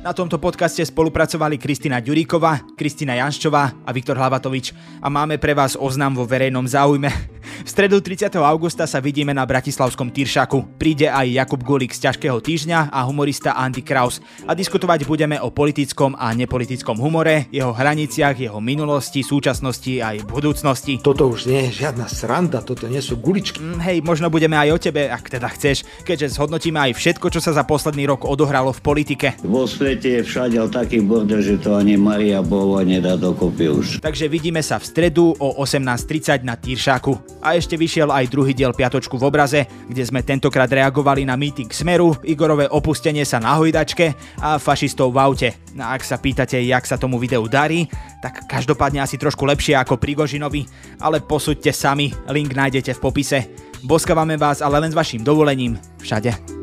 Na 0.02 0.17
tomto 0.17 0.41
podcaste 0.41 0.82
spolupracovali 0.82 1.62
Kristina 1.62 2.02
Ďuríková, 2.02 2.74
Kristina 2.74 3.13
Janščová 3.22 3.86
a 3.86 3.89
Viktor 3.94 4.17
Hlavatovič 4.17 4.74
a 4.98 5.13
máme 5.13 5.38
pre 5.38 5.54
vás 5.54 5.78
oznam 5.78 6.17
vo 6.17 6.26
verejnom 6.26 6.65
záujme. 6.65 7.40
V 7.62 7.69
stredu 7.69 8.02
30. 8.02 8.34
augusta 8.41 8.89
sa 8.89 8.97
vidíme 8.97 9.38
na 9.38 9.45
Bratislavskom 9.45 10.10
Tyršaku. 10.10 10.82
Príde 10.82 11.06
aj 11.06 11.30
Jakub 11.30 11.62
Gulik 11.62 11.93
z 11.93 12.10
ťažkého 12.10 12.41
týždňa 12.41 12.89
a 12.89 13.06
humorista 13.06 13.54
Andy 13.54 13.86
Kraus. 13.86 14.17
A 14.50 14.58
diskutovať 14.58 15.06
budeme 15.06 15.38
o 15.38 15.54
politickom 15.54 16.17
a 16.17 16.34
nepolitickom 16.34 16.97
humore, 16.97 17.45
jeho 17.54 17.69
hraniciach, 17.69 18.34
jeho 18.34 18.58
minulosti, 18.58 19.21
súčasnosti 19.21 20.02
aj 20.02 20.26
budúcnosti. 20.26 20.97
Toto 21.06 21.30
už 21.30 21.45
nie 21.54 21.69
je 21.69 21.86
žiadna 21.86 22.10
sranda, 22.10 22.65
toto 22.65 22.89
nie 22.89 22.97
sú 22.97 23.21
guličky. 23.21 23.62
Mm, 23.62 23.78
hej, 23.78 23.97
možno 24.02 24.34
budeme 24.34 24.58
aj 24.58 24.69
o 24.74 24.82
tebe, 24.82 25.06
ak 25.06 25.30
teda 25.30 25.45
chceš, 25.54 25.86
keďže 26.02 26.41
zhodnotíme 26.41 26.82
aj 26.82 26.97
všetko, 26.97 27.30
čo 27.30 27.45
sa 27.45 27.54
za 27.54 27.62
posledný 27.62 28.10
rok 28.10 28.26
odohralo 28.26 28.74
v 28.74 28.82
politike. 28.82 29.38
Vo 29.45 29.69
svete 29.69 30.17
je 30.17 30.21
všade 30.26 30.58
taký 30.74 31.06
bordel, 31.06 31.45
že 31.45 31.62
to 31.62 31.78
ani 31.78 31.93
Maria 31.93 32.41
Bova 32.41 32.82
nedá 32.82 33.13
dokopy 33.13 33.69
už. 33.69 33.86
Takže 34.02 34.26
vidíme 34.26 34.65
sa 34.65 34.82
v 34.82 34.89
stredu 34.89 35.38
o 35.38 35.62
18.30 35.62 36.41
na 36.41 36.58
Tyršáku. 36.58 37.45
A 37.45 37.51
ešte 37.56 37.76
vyšiel 37.76 38.10
aj 38.12 38.32
druhý 38.32 38.56
diel 38.56 38.72
Piatočku 38.72 39.20
v 39.20 39.28
obraze, 39.28 39.68
kde 39.90 40.04
sme 40.06 40.24
tentokrát 40.24 40.70
reagovali 40.70 41.28
na 41.28 41.36
meeting 41.36 41.72
Smeru, 41.74 42.16
Igorové 42.24 42.70
opustenie 42.70 43.26
sa 43.26 43.42
na 43.42 43.58
hojdačke 43.58 44.14
a 44.40 44.62
fašistov 44.62 45.12
v 45.12 45.18
aute. 45.20 45.50
No 45.76 45.88
a 45.88 45.98
ak 45.98 46.04
sa 46.06 46.22
pýtate, 46.22 46.62
jak 46.62 46.86
sa 46.86 47.02
tomu 47.02 47.18
videu 47.18 47.44
darí, 47.50 47.90
tak 48.22 48.46
každopádne 48.46 49.02
asi 49.02 49.18
trošku 49.18 49.44
lepšie 49.48 49.76
ako 49.76 49.98
Prigožinovi, 49.98 50.68
ale 51.02 51.20
posúďte 51.20 51.74
sami, 51.74 52.14
link 52.30 52.54
nájdete 52.54 52.94
v 52.96 53.04
popise. 53.04 53.40
Boskávame 53.82 54.38
vás 54.38 54.62
ale 54.62 54.78
len 54.78 54.94
s 54.94 54.98
vašim 54.98 55.26
dovolením 55.26 55.82
všade. 55.98 56.61